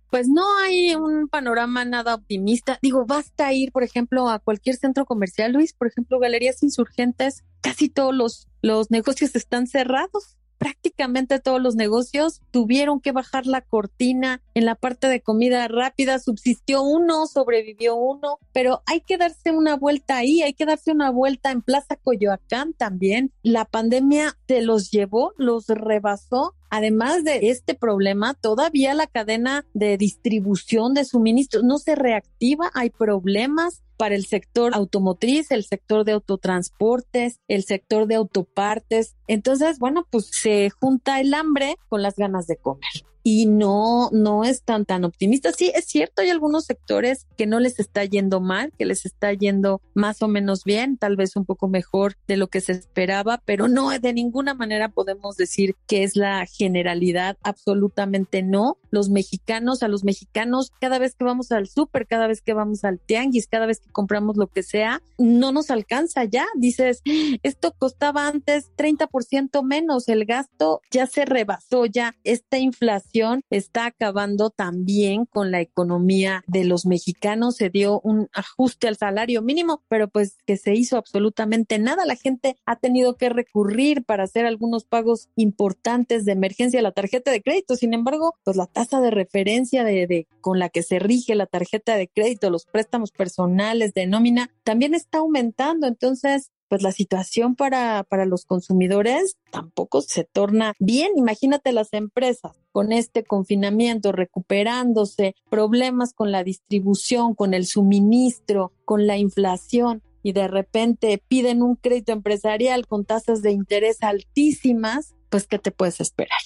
pues 0.09 0.27
no 0.27 0.43
hay 0.59 0.95
un 0.95 1.27
panorama 1.27 1.85
nada 1.85 2.15
optimista. 2.15 2.79
Digo, 2.81 3.05
basta 3.05 3.51
ir, 3.53 3.71
por 3.71 3.83
ejemplo, 3.83 4.29
a 4.29 4.39
cualquier 4.39 4.75
centro 4.75 5.05
comercial, 5.05 5.53
Luis, 5.53 5.73
por 5.73 5.87
ejemplo, 5.87 6.19
Galerías 6.19 6.63
Insurgentes, 6.63 7.43
casi 7.61 7.89
todos 7.89 8.13
los, 8.13 8.47
los 8.61 8.91
negocios 8.91 9.35
están 9.35 9.67
cerrados. 9.67 10.37
Prácticamente 10.57 11.39
todos 11.39 11.61
los 11.61 11.75
negocios 11.75 12.41
tuvieron 12.51 13.01
que 13.01 13.11
bajar 13.11 13.45
la 13.45 13.61
cortina 13.61 14.41
en 14.53 14.65
la 14.65 14.75
parte 14.75 15.07
de 15.07 15.21
comida 15.21 15.67
rápida. 15.67 16.17
Subsistió 16.17 16.81
uno, 16.81 17.27
sobrevivió 17.27 17.95
uno, 17.95 18.39
pero 18.53 18.81
hay 18.85 19.01
que 19.01 19.17
darse 19.17 19.51
una 19.51 19.75
vuelta 19.75 20.15
ahí, 20.15 20.41
hay 20.43 20.53
que 20.53 20.65
darse 20.65 20.91
una 20.91 21.11
vuelta 21.11 21.51
en 21.51 21.61
Plaza 21.61 21.97
Coyoacán 21.97 22.73
también. 22.73 23.33
La 23.43 23.65
pandemia 23.65 24.37
se 24.47 24.61
los 24.61 24.91
llevó, 24.91 25.33
los 25.37 25.67
rebasó 25.67 26.55
Además 26.75 27.23
de 27.23 27.51
este 27.51 27.73
problema, 27.73 28.33
todavía 28.33 28.93
la 28.93 29.07
cadena 29.07 29.65
de 29.73 29.97
distribución 29.97 30.93
de 30.93 31.05
suministros 31.05 31.63
no 31.63 31.77
se 31.77 31.95
reactiva, 31.95 32.69
hay 32.73 32.89
problemas 32.89 33.81
para 33.95 34.13
el 34.13 34.25
sector 34.25 34.75
automotriz, 34.75 35.51
el 35.51 35.63
sector 35.63 36.03
de 36.03 36.11
autotransportes, 36.11 37.39
el 37.47 37.63
sector 37.63 38.07
de 38.07 38.15
autopartes. 38.15 39.15
Entonces, 39.27 39.79
bueno, 39.79 40.05
pues 40.11 40.27
se 40.33 40.69
junta 40.69 41.21
el 41.21 41.33
hambre 41.33 41.77
con 41.87 42.01
las 42.01 42.17
ganas 42.17 42.45
de 42.45 42.57
comer 42.57 43.05
y 43.27 43.47
no, 43.47 44.11
no 44.11 44.43
están 44.43 44.85
tan 44.85 45.03
optimistas. 45.03 45.55
Sí, 45.57 45.71
es 45.73 45.85
cierto, 45.85 46.21
hay 46.21 46.29
algunos 46.29 46.65
sectores 46.65 47.25
que 47.35 47.47
no 47.47 47.59
les 47.59 47.79
está 47.79 48.05
yendo 48.05 48.39
mal, 48.39 48.71
que 48.77 48.85
les 48.85 49.03
está 49.07 49.33
yendo 49.33 49.81
más 49.95 50.21
o 50.21 50.27
menos 50.27 50.63
bien, 50.63 50.95
tal 50.95 51.15
vez 51.15 51.35
un 51.35 51.43
poco 51.43 51.67
mejor 51.67 52.17
de 52.27 52.37
lo 52.37 52.49
que 52.49 52.61
se 52.61 52.73
esperaba, 52.73 53.41
pero 53.43 53.67
no, 53.67 53.89
de 53.89 54.13
ninguna 54.13 54.53
manera 54.53 54.89
podemos 54.89 55.37
decir 55.37 55.75
que 55.87 56.03
es 56.03 56.15
la 56.15 56.45
generalidad, 56.45 57.35
absolutamente 57.41 58.43
no. 58.43 58.77
Los 58.95 59.09
mexicanos, 59.09 59.83
a 59.83 59.89
los 59.89 60.05
mexicanos, 60.05 60.71
cada 60.79 60.99
vez 60.99 61.15
que 61.15 61.25
vamos 61.25 61.51
al 61.51 61.67
súper, 61.67 62.07
cada 62.07 62.27
vez 62.27 62.41
que 62.41 62.53
vamos 62.53 62.85
al 62.85 62.99
tianguis, 62.99 63.47
cada 63.47 63.65
vez 63.65 63.81
que 63.81 63.91
compramos 63.91 64.37
lo 64.37 64.47
que 64.47 64.63
sea, 64.63 65.01
no 65.17 65.51
nos 65.51 65.69
alcanza 65.69 66.23
ya. 66.23 66.45
Dices, 66.55 67.01
esto 67.43 67.75
costaba 67.77 68.27
antes 68.27 68.71
30% 68.77 69.63
menos, 69.63 70.07
el 70.07 70.23
gasto 70.23 70.81
ya 70.91 71.07
se 71.07 71.25
rebasó, 71.25 71.85
ya 71.85 72.15
esta 72.23 72.57
inflación 72.57 73.41
está 73.49 73.87
acabando 73.87 74.49
también 74.49 75.25
con 75.25 75.51
la 75.51 75.59
economía 75.59 76.43
de 76.47 76.63
los 76.63 76.85
mexicanos. 76.85 77.57
Se 77.57 77.69
dio 77.69 77.99
un 78.01 78.29
ajuste 78.31 78.87
al 78.87 78.95
salario 78.95 79.41
mínimo, 79.41 79.83
pero 79.89 80.07
pues 80.07 80.37
que 80.45 80.55
se 80.55 80.73
hizo 80.73 80.95
absolutamente 80.95 81.79
nada. 81.79 82.05
La 82.05 82.15
gente 82.15 82.55
ha 82.65 82.77
tenido 82.77 83.17
que 83.17 83.27
recurrir 83.27 84.05
para 84.05 84.23
hacer 84.23 84.45
algunos 84.45 84.85
pagos 84.85 85.27
importantes 85.35 86.23
de 86.23 86.31
emergencia 86.31 86.79
a 86.79 86.83
la 86.83 86.91
tarjeta 86.91 87.31
de 87.31 87.41
crédito. 87.41 87.75
Sin 87.75 87.93
embargo, 87.93 88.35
pues 88.43 88.55
la 88.55 88.67
tasa 88.67 88.84
de 88.89 89.11
referencia 89.11 89.83
de 89.83 90.27
con 90.41 90.59
la 90.59 90.69
que 90.69 90.83
se 90.83 90.99
rige 90.99 91.35
la 91.35 91.47
tarjeta 91.47 91.95
de 91.97 92.07
crédito, 92.07 92.49
los 92.49 92.65
préstamos 92.65 93.11
personales 93.11 93.93
de 93.93 94.07
nómina, 94.07 94.51
también 94.63 94.93
está 94.93 95.19
aumentando. 95.19 95.87
Entonces, 95.87 96.51
pues 96.69 96.81
la 96.81 96.91
situación 96.91 97.55
para, 97.55 98.03
para 98.03 98.25
los 98.25 98.45
consumidores 98.45 99.37
tampoco 99.51 100.01
se 100.01 100.23
torna 100.23 100.73
bien. 100.79 101.11
Imagínate 101.15 101.71
las 101.71 101.93
empresas 101.93 102.53
con 102.71 102.91
este 102.91 103.23
confinamiento 103.23 104.11
recuperándose, 104.11 105.35
problemas 105.49 106.13
con 106.13 106.31
la 106.31 106.43
distribución, 106.43 107.35
con 107.35 107.53
el 107.53 107.65
suministro, 107.65 108.71
con 108.83 109.07
la 109.07 109.17
inflación 109.17 110.01
y 110.23 110.33
de 110.33 110.47
repente 110.47 111.21
piden 111.27 111.61
un 111.61 111.75
crédito 111.75 112.11
empresarial 112.11 112.87
con 112.87 113.05
tasas 113.05 113.41
de 113.43 113.51
interés 113.51 114.01
altísimas, 114.01 115.13
pues 115.29 115.45
¿qué 115.45 115.59
te 115.59 115.71
puedes 115.71 116.01
esperar? 116.01 116.39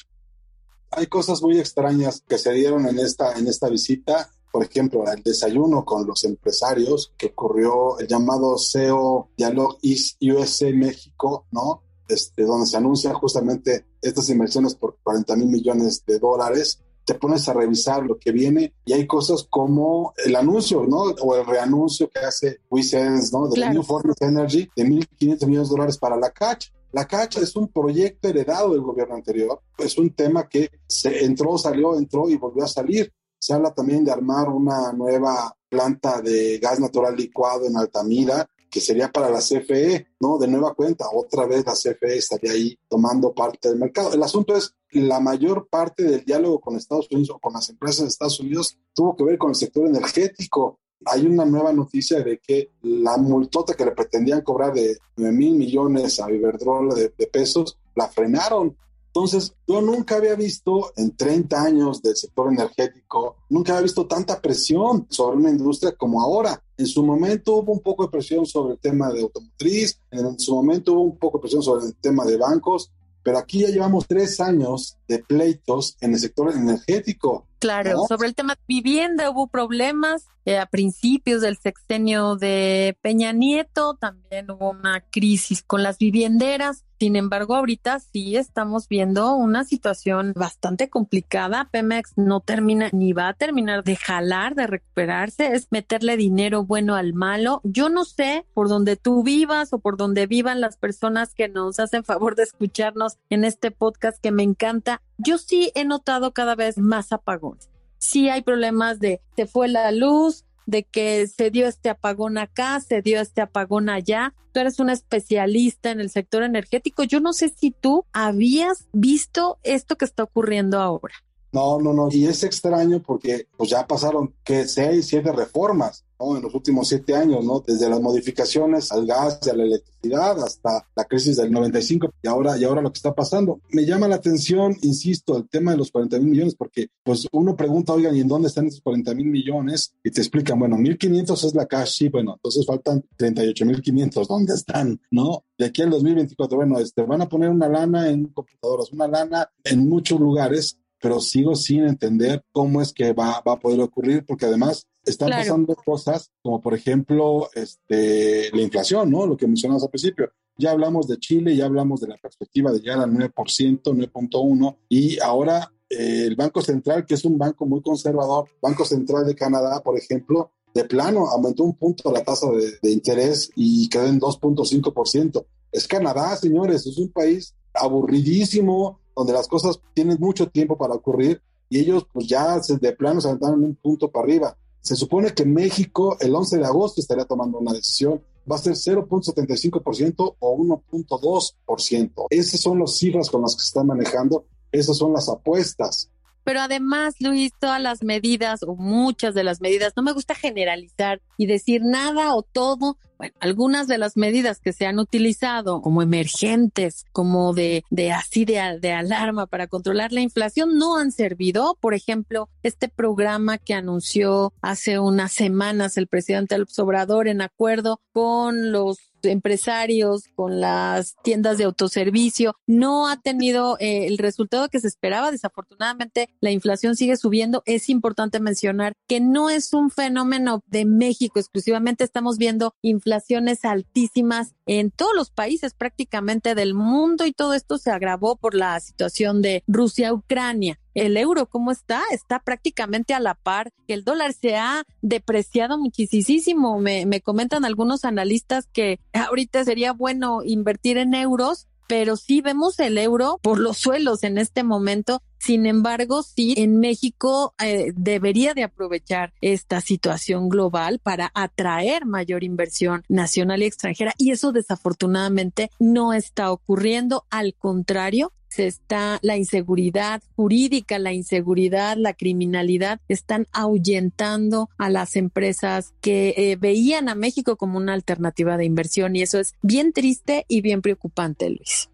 Hay 0.91 1.07
cosas 1.07 1.41
muy 1.41 1.59
extrañas 1.59 2.23
que 2.27 2.37
se 2.37 2.51
dieron 2.51 2.87
en 2.87 2.99
esta, 2.99 3.33
en 3.33 3.47
esta 3.47 3.69
visita 3.69 4.29
por 4.51 4.63
ejemplo, 4.63 5.05
el 5.11 5.21
desayuno 5.21 5.85
con 5.85 6.07
los 6.07 6.23
empresarios 6.23 7.13
que 7.17 7.27
ocurrió 7.27 7.99
el 7.99 8.07
llamado 8.07 8.57
CEO 8.57 9.29
Dialog 9.37 9.77
East 9.83 10.17
USA 10.21 10.71
México, 10.73 11.45
¿no? 11.51 11.83
Este, 12.07 12.43
donde 12.43 12.65
se 12.65 12.77
anuncian 12.77 13.13
justamente 13.13 13.85
estas 14.01 14.29
inversiones 14.29 14.73
por 14.73 14.97
40 15.03 15.35
mil 15.35 15.47
millones 15.47 16.03
de 16.05 16.17
dólares, 16.17 16.81
te 17.05 17.13
pones 17.13 17.47
a 17.47 17.53
revisar 17.53 18.03
lo 18.03 18.17
que 18.17 18.31
viene 18.31 18.73
y 18.85 18.93
hay 18.93 19.05
cosas 19.05 19.45
como 19.47 20.13
el 20.25 20.35
anuncio, 20.35 20.85
¿no? 20.87 21.01
O 21.21 21.35
el 21.35 21.45
reanuncio 21.45 22.09
que 22.09 22.19
hace 22.19 22.61
WeSense, 22.69 23.31
¿no? 23.31 23.47
De 23.47 23.69
New 23.69 23.83
Fortress 23.83 24.21
Energy 24.21 24.69
de 24.75 24.83
1.500 24.83 25.45
millones 25.45 25.69
de 25.69 25.75
dólares 25.75 25.97
para 25.99 26.17
la 26.17 26.31
CACH. 26.31 26.71
La 26.91 27.05
CACH 27.05 27.37
es 27.37 27.55
un 27.55 27.67
proyecto 27.67 28.27
heredado 28.27 28.71
del 28.71 28.81
gobierno 28.81 29.15
anterior, 29.15 29.61
es 29.77 29.97
un 29.97 30.09
tema 30.15 30.47
que 30.49 30.69
se 30.87 31.23
entró, 31.23 31.57
salió, 31.57 31.95
entró 31.97 32.27
y 32.29 32.35
volvió 32.35 32.63
a 32.63 32.67
salir. 32.67 33.13
Se 33.37 33.53
habla 33.53 33.73
también 33.73 34.03
de 34.03 34.11
armar 34.11 34.49
una 34.49 34.91
nueva 34.91 35.55
planta 35.69 36.21
de 36.21 36.57
gas 36.57 36.79
natural 36.79 37.15
licuado 37.15 37.65
en 37.65 37.77
Altamira, 37.77 38.49
que 38.69 38.81
sería 38.81 39.11
para 39.11 39.29
la 39.29 39.39
CFE, 39.39 40.07
¿no? 40.19 40.37
De 40.37 40.47
nueva 40.47 40.73
cuenta, 40.73 41.05
otra 41.13 41.45
vez 41.45 41.65
la 41.65 41.73
CFE 41.73 42.17
estaría 42.17 42.51
ahí 42.51 42.77
tomando 42.87 43.33
parte 43.33 43.69
del 43.69 43.79
mercado. 43.79 44.13
El 44.13 44.23
asunto 44.23 44.55
es, 44.55 44.75
la 44.91 45.19
mayor 45.19 45.67
parte 45.69 46.03
del 46.03 46.25
diálogo 46.25 46.59
con 46.59 46.75
Estados 46.75 47.07
Unidos 47.11 47.35
o 47.35 47.39
con 47.39 47.53
las 47.53 47.69
empresas 47.69 48.01
de 48.01 48.07
Estados 48.07 48.39
Unidos 48.39 48.77
tuvo 48.93 49.15
que 49.15 49.23
ver 49.23 49.37
con 49.37 49.49
el 49.49 49.55
sector 49.55 49.87
energético. 49.87 50.79
Hay 51.05 51.25
una 51.25 51.45
nueva 51.45 51.71
noticia 51.71 52.21
de 52.21 52.39
que 52.39 52.71
la 52.81 53.17
multota 53.17 53.73
que 53.73 53.85
le 53.85 53.91
pretendían 53.91 54.41
cobrar 54.41 54.73
de 54.73 54.97
9 55.15 55.35
mil 55.35 55.55
millones 55.55 56.19
a 56.19 56.31
Iberdrola 56.31 56.93
de, 56.95 57.13
de 57.17 57.27
pesos, 57.27 57.77
la 57.95 58.07
frenaron 58.07 58.75
entonces, 59.09 59.55
yo 59.67 59.81
nunca 59.81 60.17
había 60.17 60.35
visto 60.35 60.93
en 60.95 61.15
30 61.15 61.59
años 61.59 62.01
del 62.01 62.15
sector 62.15 62.53
energético, 62.53 63.37
nunca 63.49 63.73
había 63.73 63.83
visto 63.83 64.05
tanta 64.05 64.39
presión 64.39 65.07
sobre 65.09 65.37
una 65.37 65.49
industria 65.49 65.93
como 65.93 66.21
ahora. 66.21 66.61
En 66.77 66.85
su 66.85 67.03
momento 67.03 67.55
hubo 67.55 67.73
un 67.73 67.79
poco 67.79 68.03
de 68.03 68.11
presión 68.11 68.45
sobre 68.45 68.73
el 68.73 68.79
tema 68.79 69.11
de 69.11 69.21
automotriz, 69.21 69.99
en 70.11 70.39
su 70.39 70.53
momento 70.53 70.93
hubo 70.93 71.01
un 71.01 71.17
poco 71.17 71.39
de 71.39 71.41
presión 71.41 71.63
sobre 71.63 71.87
el 71.87 71.95
tema 71.95 72.23
de 72.23 72.37
bancos, 72.37 72.91
pero 73.23 73.39
aquí 73.39 73.61
ya 73.61 73.69
llevamos 73.69 74.05
tres 74.07 74.39
años 74.39 74.95
de 75.07 75.19
pleitos 75.19 75.97
en 76.01 76.13
el 76.13 76.19
sector 76.19 76.53
energético. 76.53 77.47
Claro, 77.59 78.05
sobre 78.07 78.27
el 78.27 78.35
tema 78.35 78.55
de 78.55 78.61
vivienda 78.67 79.29
hubo 79.29 79.47
problemas 79.47 80.25
eh, 80.45 80.57
a 80.57 80.65
principios 80.65 81.41
del 81.41 81.57
sexenio 81.57 82.35
de 82.37 82.97
Peña 83.01 83.33
Nieto, 83.33 83.95
también 83.95 84.49
hubo 84.49 84.71
una 84.71 85.01
crisis 85.01 85.61
con 85.61 85.83
las 85.83 85.97
vivienderas 85.97 86.85
sin 86.99 87.15
embargo, 87.15 87.55
ahorita 87.55 87.99
sí 87.99 88.35
estamos 88.35 88.89
viendo 88.89 89.33
una 89.33 89.63
situación 89.63 90.33
bastante 90.35 90.89
complicada. 90.89 91.69
Pemex 91.71 92.11
no 92.17 92.41
termina 92.41 92.89
ni 92.91 93.13
va 93.13 93.29
a 93.29 93.33
terminar 93.33 93.85
de 93.85 93.95
jalar, 93.95 94.53
de 94.53 94.67
recuperarse, 94.67 95.55
es 95.55 95.67
meterle 95.71 96.17
dinero 96.17 96.65
bueno 96.65 96.95
al 96.95 97.13
malo. 97.13 97.61
Yo 97.63 97.87
no 97.87 98.03
sé 98.03 98.45
por 98.53 98.67
dónde 98.67 98.97
tú 98.97 99.23
vivas 99.23 99.71
o 99.71 99.79
por 99.79 99.95
dónde 99.95 100.27
vivan 100.27 100.59
las 100.59 100.75
personas 100.75 101.33
que 101.33 101.47
nos 101.47 101.79
hacen 101.79 102.03
favor 102.03 102.35
de 102.35 102.43
escucharnos 102.43 103.17
en 103.29 103.45
este 103.45 103.71
podcast 103.71 104.21
que 104.21 104.31
me 104.31 104.43
encanta. 104.43 105.01
Yo 105.17 105.37
sí 105.37 105.71
he 105.75 105.85
notado 105.85 106.33
cada 106.33 106.55
vez 106.55 106.77
más 106.77 107.13
apagones. 107.13 107.69
Sí 107.97 108.29
hay 108.29 108.41
problemas 108.41 108.99
de 108.99 109.21
se 109.35 109.45
fue 109.45 109.69
la 109.69 109.91
luz, 109.91 110.45
de 110.65 110.83
que 110.83 111.27
se 111.27 111.51
dio 111.51 111.67
este 111.67 111.89
apagón 111.89 112.37
acá, 112.37 112.79
se 112.79 113.01
dio 113.01 113.21
este 113.21 113.41
apagón 113.41 113.89
allá. 113.89 114.33
Tú 114.51 114.59
eres 114.59 114.79
una 114.79 114.93
especialista 114.93 115.91
en 115.91 115.99
el 115.99 116.09
sector 116.09 116.43
energético. 116.43 117.03
Yo 117.03 117.19
no 117.19 117.33
sé 117.33 117.49
si 117.49 117.71
tú 117.71 118.05
habías 118.13 118.87
visto 118.91 119.59
esto 119.63 119.97
que 119.97 120.05
está 120.05 120.23
ocurriendo 120.23 120.79
ahora. 120.79 121.13
No, 121.51 121.79
no, 121.79 121.93
no. 121.93 122.09
Y 122.11 122.27
es 122.27 122.43
extraño 122.43 123.01
porque 123.01 123.47
pues 123.57 123.69
ya 123.69 123.87
pasaron 123.87 124.33
que 124.43 124.67
seis, 124.67 125.07
siete 125.07 125.31
reformas 125.31 126.05
en 126.19 126.43
los 126.43 126.53
últimos 126.53 126.87
siete 126.87 127.15
años, 127.15 127.43
¿no? 127.45 127.63
Desde 127.65 127.89
las 127.89 128.01
modificaciones 128.01 128.91
al 128.91 129.05
gas 129.05 129.39
y 129.45 129.49
a 129.49 129.53
la 129.53 129.63
electricidad 129.63 130.41
hasta 130.43 130.85
la 130.95 131.05
crisis 131.05 131.37
del 131.37 131.51
95 131.51 132.13
y 132.21 132.27
ahora, 132.27 132.57
y 132.57 132.63
ahora 132.63 132.81
lo 132.81 132.91
que 132.91 132.97
está 132.97 133.13
pasando. 133.13 133.61
Me 133.71 133.85
llama 133.85 134.07
la 134.07 134.15
atención, 134.15 134.75
insisto, 134.81 135.37
el 135.37 135.47
tema 135.47 135.71
de 135.71 135.77
los 135.77 135.91
40 135.91 136.19
mil 136.19 136.31
millones, 136.31 136.55
porque 136.55 136.89
pues 137.03 137.27
uno 137.31 137.55
pregunta, 137.55 137.93
oigan, 137.93 138.15
¿y 138.15 138.21
en 138.21 138.27
dónde 138.27 138.49
están 138.49 138.67
esos 138.67 138.81
40 138.81 139.15
mil 139.15 139.27
millones? 139.27 139.93
Y 140.03 140.11
te 140.11 140.21
explican, 140.21 140.59
bueno, 140.59 140.77
1.500 140.77 141.45
es 141.45 141.55
la 141.55 141.65
cash, 141.65 141.97
sí, 141.97 142.09
bueno, 142.09 142.33
entonces 142.35 142.65
faltan 142.65 143.03
38 143.17 143.65
mil 143.65 143.81
500, 143.81 144.27
¿dónde 144.27 144.53
están? 144.53 144.99
¿No? 145.11 145.43
De 145.57 145.65
aquí 145.65 145.81
al 145.81 145.89
2024, 145.89 146.57
bueno, 146.57 146.79
este, 146.79 147.03
van 147.03 147.21
a 147.21 147.29
poner 147.29 147.49
una 147.49 147.67
lana 147.69 148.09
en 148.09 148.25
computadoras, 148.27 148.91
una 148.91 149.07
lana 149.07 149.49
en 149.63 149.87
muchos 149.87 150.19
lugares, 150.19 150.77
pero 151.01 151.19
sigo 151.19 151.55
sin 151.55 151.85
entender 151.85 152.43
cómo 152.51 152.81
es 152.81 152.93
que 152.93 153.13
va, 153.13 153.41
va 153.47 153.53
a 153.53 153.59
poder 153.59 153.79
ocurrir, 153.81 154.25
porque 154.25 154.45
además 154.45 154.87
están 155.03 155.29
pasando 155.29 155.75
cosas 155.75 156.31
como, 156.41 156.61
por 156.61 156.73
ejemplo, 156.73 157.49
este, 157.53 158.49
la 158.51 158.61
inflación, 158.61 159.09
¿no? 159.11 159.25
Lo 159.25 159.37
que 159.37 159.47
mencionamos 159.47 159.83
al 159.83 159.89
principio. 159.89 160.31
Ya 160.57 160.71
hablamos 160.71 161.07
de 161.07 161.17
Chile, 161.17 161.55
ya 161.55 161.65
hablamos 161.65 162.01
de 162.01 162.07
la 162.07 162.17
perspectiva 162.17 162.71
de 162.71 162.79
llegar 162.79 162.99
al 162.99 163.11
9%, 163.11 163.31
9.1%, 163.33 164.77
y 164.89 165.19
ahora 165.19 165.71
eh, 165.89 166.25
el 166.27 166.35
Banco 166.35 166.61
Central, 166.61 167.05
que 167.05 167.13
es 167.13 167.23
un 167.23 167.37
banco 167.37 167.65
muy 167.65 167.81
conservador, 167.81 168.49
Banco 168.61 168.83
Central 168.83 169.25
de 169.25 169.35
Canadá, 169.35 169.81
por 169.81 169.97
ejemplo, 169.97 170.51
de 170.73 170.83
plano 170.83 171.27
aumentó 171.27 171.63
un 171.63 171.75
punto 171.75 172.11
la 172.11 172.23
tasa 172.23 172.51
de, 172.51 172.77
de 172.81 172.91
interés 172.91 173.49
y 173.55 173.89
quedó 173.89 174.05
en 174.05 174.19
2.5%. 174.19 175.45
Es 175.71 175.87
Canadá, 175.87 176.35
señores, 176.35 176.85
es 176.85 176.97
un 176.97 177.09
país 177.09 177.55
aburridísimo, 177.73 178.99
donde 179.19 179.33
las 179.33 179.49
cosas 179.49 179.81
tienen 179.93 180.17
mucho 180.17 180.49
tiempo 180.49 180.77
para 180.77 180.93
ocurrir 180.93 181.41
y 181.67 181.79
ellos 181.79 182.07
pues 182.11 182.25
ya 182.25 182.57
de 182.57 182.93
plano 182.93 183.19
se 183.19 183.27
aventaron 183.27 183.65
un 183.65 183.75
punto 183.75 184.09
para 184.09 184.23
arriba. 184.23 184.57
Se 184.79 184.95
supone 184.95 185.33
que 185.33 185.43
México 185.45 186.15
el 186.21 186.33
11 186.33 186.57
de 186.57 186.65
agosto 186.65 187.01
estaría 187.01 187.25
tomando 187.25 187.59
una 187.59 187.73
decisión. 187.73 188.21
Va 188.49 188.55
a 188.55 188.59
ser 188.59 188.73
0.75% 188.73 190.35
o 190.39 190.57
1.2%. 190.57 192.25
Esas 192.29 192.61
son 192.61 192.79
las 192.79 192.97
cifras 192.97 193.29
con 193.29 193.41
las 193.41 193.55
que 193.55 193.61
se 193.61 193.67
están 193.67 193.87
manejando. 193.87 194.45
Esas 194.71 194.97
son 194.97 195.11
las 195.11 195.27
apuestas. 195.27 196.09
Pero 196.43 196.61
además, 196.61 197.15
Luis, 197.19 197.51
todas 197.59 197.81
las 197.81 198.03
medidas 198.03 198.63
o 198.63 198.75
muchas 198.75 199.33
de 199.33 199.43
las 199.43 199.61
medidas, 199.61 199.93
no 199.95 200.03
me 200.03 200.13
gusta 200.13 200.35
generalizar 200.35 201.21
y 201.37 201.45
decir 201.45 201.81
nada 201.83 202.33
o 202.35 202.43
todo. 202.43 202.97
Bueno, 203.17 203.35
algunas 203.41 203.87
de 203.87 203.97
las 203.97 204.15
medidas 204.15 204.59
que 204.59 204.71
se 204.71 204.85
han 204.85 204.97
utilizado 204.97 205.81
como 205.81 206.01
emergentes, 206.01 207.05
como 207.11 207.53
de, 207.53 207.83
de 207.89 208.13
así 208.13 208.45
de, 208.45 208.79
de 208.79 208.93
alarma 208.93 209.45
para 209.45 209.67
controlar 209.67 210.13
la 210.13 210.21
inflación, 210.21 210.77
no 210.77 210.97
han 210.97 211.11
servido. 211.11 211.77
Por 211.81 211.93
ejemplo, 211.93 212.49
este 212.63 212.87
programa 212.87 213.57
que 213.57 213.73
anunció 213.73 214.53
hace 214.61 214.99
unas 214.99 215.33
semanas 215.33 215.97
el 215.97 216.07
presidente 216.07 216.57
López 216.57 216.79
Obrador 216.79 217.27
en 217.27 217.41
acuerdo 217.41 218.01
con 218.13 218.71
los 218.71 219.08
empresarios, 219.23 220.23
con 220.35 220.59
las 220.59 221.15
tiendas 221.23 221.57
de 221.57 221.65
autoservicio, 221.65 222.55
no 222.67 223.07
ha 223.07 223.17
tenido 223.17 223.77
eh, 223.79 224.07
el 224.07 224.17
resultado 224.17 224.69
que 224.69 224.79
se 224.79 224.87
esperaba. 224.87 225.31
Desafortunadamente, 225.31 226.29
la 226.41 226.51
inflación 226.51 226.95
sigue 226.95 227.17
subiendo. 227.17 227.63
Es 227.65 227.89
importante 227.89 228.39
mencionar 228.39 228.93
que 229.07 229.19
no 229.19 229.49
es 229.49 229.73
un 229.73 229.89
fenómeno 229.89 230.63
de 230.67 230.85
México 230.85 231.39
exclusivamente. 231.39 232.03
Estamos 232.03 232.37
viendo 232.37 232.73
inflaciones 232.81 233.65
altísimas 233.65 234.55
en 234.65 234.91
todos 234.91 235.15
los 235.15 235.31
países 235.31 235.73
prácticamente 235.73 236.55
del 236.55 236.73
mundo 236.73 237.25
y 237.25 237.33
todo 237.33 237.53
esto 237.53 237.77
se 237.77 237.91
agravó 237.91 238.35
por 238.35 238.53
la 238.55 238.79
situación 238.79 239.41
de 239.41 239.63
Rusia-Ucrania 239.67 240.79
el 241.05 241.17
euro, 241.17 241.47
¿cómo 241.47 241.71
está? 241.71 242.01
Está 242.11 242.39
prácticamente 242.39 243.13
a 243.13 243.19
la 243.19 243.35
par. 243.35 243.71
El 243.87 244.03
dólar 244.03 244.33
se 244.33 244.55
ha 244.55 244.83
depreciado 245.01 245.77
muchísimo. 245.77 246.79
Me, 246.79 247.05
me 247.05 247.21
comentan 247.21 247.65
algunos 247.65 248.05
analistas 248.05 248.67
que 248.71 248.99
ahorita 249.13 249.63
sería 249.63 249.93
bueno 249.93 250.41
invertir 250.43 250.97
en 250.97 251.13
euros 251.13 251.67
pero 251.89 252.17
sí 252.17 252.41
vemos 252.41 252.79
el 252.79 252.99
euro 252.99 253.39
por 253.41 253.59
los 253.59 253.79
suelos 253.79 254.23
en 254.23 254.37
este 254.37 254.61
momento. 254.61 255.23
Sin 255.39 255.65
embargo, 255.65 256.21
sí, 256.21 256.53
en 256.55 256.79
México 256.79 257.55
eh, 257.57 257.93
debería 257.95 258.53
de 258.53 258.61
aprovechar 258.61 259.33
esta 259.41 259.81
situación 259.81 260.49
global 260.49 260.99
para 261.01 261.31
atraer 261.33 262.05
mayor 262.05 262.43
inversión 262.43 263.03
nacional 263.09 263.63
y 263.63 263.65
extranjera 263.65 264.13
y 264.19 264.29
eso 264.29 264.51
desafortunadamente 264.51 265.71
no 265.79 266.13
está 266.13 266.51
ocurriendo. 266.51 267.25
Al 267.31 267.55
contrario, 267.55 268.33
se 268.49 268.67
está 268.67 269.19
la 269.21 269.37
inseguridad 269.37 270.21
jurídica, 270.35 270.99
la 270.99 271.13
inseguridad, 271.13 271.95
la 271.97 272.13
criminalidad, 272.13 272.99
están 273.07 273.47
ahuyentando 273.51 274.69
a 274.77 274.89
las 274.89 275.15
empresas 275.15 275.93
que 276.01 276.33
eh, 276.35 276.55
veían 276.55 277.09
a 277.09 277.15
México 277.15 277.55
como 277.55 277.77
una 277.77 277.93
alternativa 277.93 278.57
de 278.57 278.65
inversión 278.65 279.15
y 279.15 279.21
eso 279.21 279.39
es 279.39 279.53
bien 279.61 279.93
triste 279.93 280.45
y 280.47 280.61
bien 280.61 280.81
preocupante, 280.81 281.49
Luis. 281.49 281.89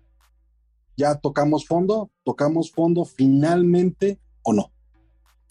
¿Ya 0.97 1.15
tocamos 1.15 1.65
fondo? 1.65 2.09
¿Tocamos 2.23 2.71
fondo 2.71 3.03
finalmente 3.03 4.19
o 4.43 4.53
no? 4.53 4.71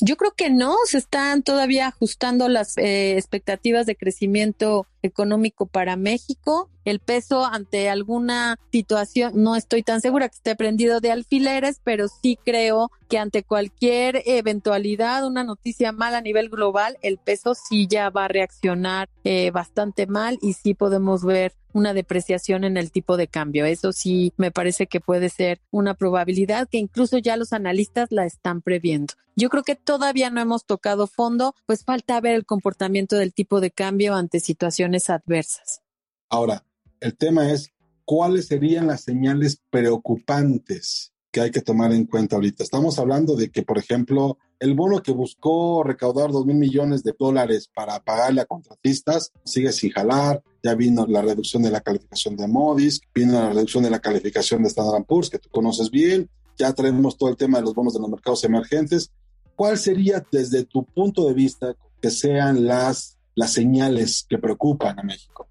Yo 0.01 0.17
creo 0.17 0.33
que 0.35 0.51
no, 0.51 0.75
se 0.87 0.99
están 0.99 1.43
todavía 1.43 1.87
ajustando 1.87 2.49
las 2.49 2.77
eh, 2.79 3.17
expectativas 3.17 3.87
de 3.87 3.95
crecimiento 3.95 4.87
económico 5.05 5.67
para 5.67 5.97
México. 5.97 6.71
El 6.85 6.99
peso 6.99 7.47
ante 7.47 7.89
alguna 7.89 8.59
situación, 8.71 9.33
no 9.37 9.57
estoy 9.57 9.83
tan 9.83 10.01
segura 10.01 10.29
que 10.29 10.37
esté 10.37 10.57
prendido 10.57 11.01
de 11.01 11.13
alfileres, 11.13 11.81
pero 11.83 12.09
sí 12.09 12.39
creo 12.45 12.91
que 13.09 13.19
ante 13.19 13.43
cualquier 13.43 14.23
eventualidad, 14.27 15.27
una 15.27 15.45
noticia 15.45 15.93
mala 15.93 16.19
a 16.19 16.23
nivel 16.23 16.51
global, 16.51 16.99
el 17.03 17.19
peso 17.19 17.55
sí 17.55 17.87
ya 17.89 18.11
va 18.11 18.27
a 18.27 18.29
reaccionar 18.29 19.09
eh, 19.25 19.51
bastante 19.51 20.07
mal 20.07 20.39
y 20.43 20.55
sí 20.55 20.75
podemos 20.75 21.25
ver 21.25 21.55
una 21.75 21.93
depreciación 21.93 22.65
en 22.65 22.77
el 22.77 22.91
tipo 22.91 23.17
de 23.17 23.29
cambio. 23.29 23.67
Eso 23.67 23.93
sí 23.93 24.33
me 24.37 24.51
parece 24.51 24.87
que 24.87 25.01
puede 25.01 25.29
ser 25.29 25.61
una 25.71 25.95
probabilidad 25.95 26.69
que 26.69 26.79
incluso 26.79 27.19
ya 27.19 27.37
los 27.37 27.53
analistas 27.53 28.09
la 28.11 28.25
están 28.25 28.63
previendo. 28.63 29.15
Yo 29.37 29.51
creo 29.51 29.65
que 29.65 29.75
todavía 29.75 30.31
no 30.31 30.41
hemos 30.41 30.65
tocado 30.65 31.09
fondo, 31.09 31.57
pues 31.67 31.85
falta 31.85 32.21
ver 32.21 32.37
el 32.37 32.47
comportamiento 32.47 33.17
del 33.17 33.35
tipo 33.35 33.61
de 33.61 33.73
cambio 33.73 34.15
ante 34.15 34.39
situaciones 34.39 34.94
adversas. 35.11 35.81
Ahora, 36.29 36.65
el 37.01 37.17
tema 37.17 37.51
es, 37.51 37.71
¿cuáles 38.05 38.47
serían 38.47 38.87
las 38.87 39.03
señales 39.03 39.61
preocupantes 39.71 41.15
que 41.35 41.41
hay 41.41 41.51
que 41.51 41.63
tomar 41.63 41.93
en 41.93 42.07
cuenta 42.07 42.37
ahorita. 42.37 42.63
Estamos 42.63 42.97
hablando 43.01 43.35
de 43.35 43.51
que, 43.51 43.65
por 43.65 43.77
ejemplo, 43.77 44.39
el 44.61 44.75
bono 44.75 45.03
que 45.03 45.11
buscó 45.11 45.83
recaudar 45.83 46.31
dos 46.31 46.47
mil 46.47 46.55
millones 46.55 47.03
de 47.03 47.13
dólares 47.19 47.69
para 47.75 47.99
pagarle 48.05 48.41
a 48.41 48.47
contratistas 48.47 49.33
sigue 49.45 49.73
sin 49.73 49.91
jalar. 49.91 50.45
Ya 50.63 50.77
vino 50.77 51.05
la 51.09 51.23
reducción 51.23 51.65
de 51.65 51.73
la 51.73 51.81
calificación 51.81 52.37
de 52.37 52.47
Modis, 52.47 53.01
vino 53.13 53.33
la 53.33 53.49
reducción 53.49 53.83
de 53.83 53.91
la 53.91 53.99
calificación 53.99 54.63
de 54.63 54.69
Standard 54.69 55.07
Poor's, 55.07 55.29
que 55.29 55.41
tú 55.41 55.49
conoces 55.51 55.91
bien. 55.91 56.31
Ya 56.57 56.73
tenemos 56.73 57.19
todo 57.19 57.31
el 57.31 57.37
tema 57.37 57.59
de 57.59 57.65
los 57.65 57.75
bonos 57.75 57.95
de 57.95 58.01
los 58.01 58.09
mercados 58.09 58.45
emergentes. 58.45 59.11
¿Cuál 59.57 59.77
sería, 59.77 60.25
desde 60.31 60.65
tu 60.65 60.85
punto 60.85 61.27
de 61.27 61.35
vista, 61.35 61.75
que 62.01 62.11
sean 62.13 62.65
las, 62.65 63.14
las 63.35 63.53
señales 63.53 64.27
que 64.29 64.39
preocupan 64.39 64.99
a 64.99 65.03
México? 65.03 65.49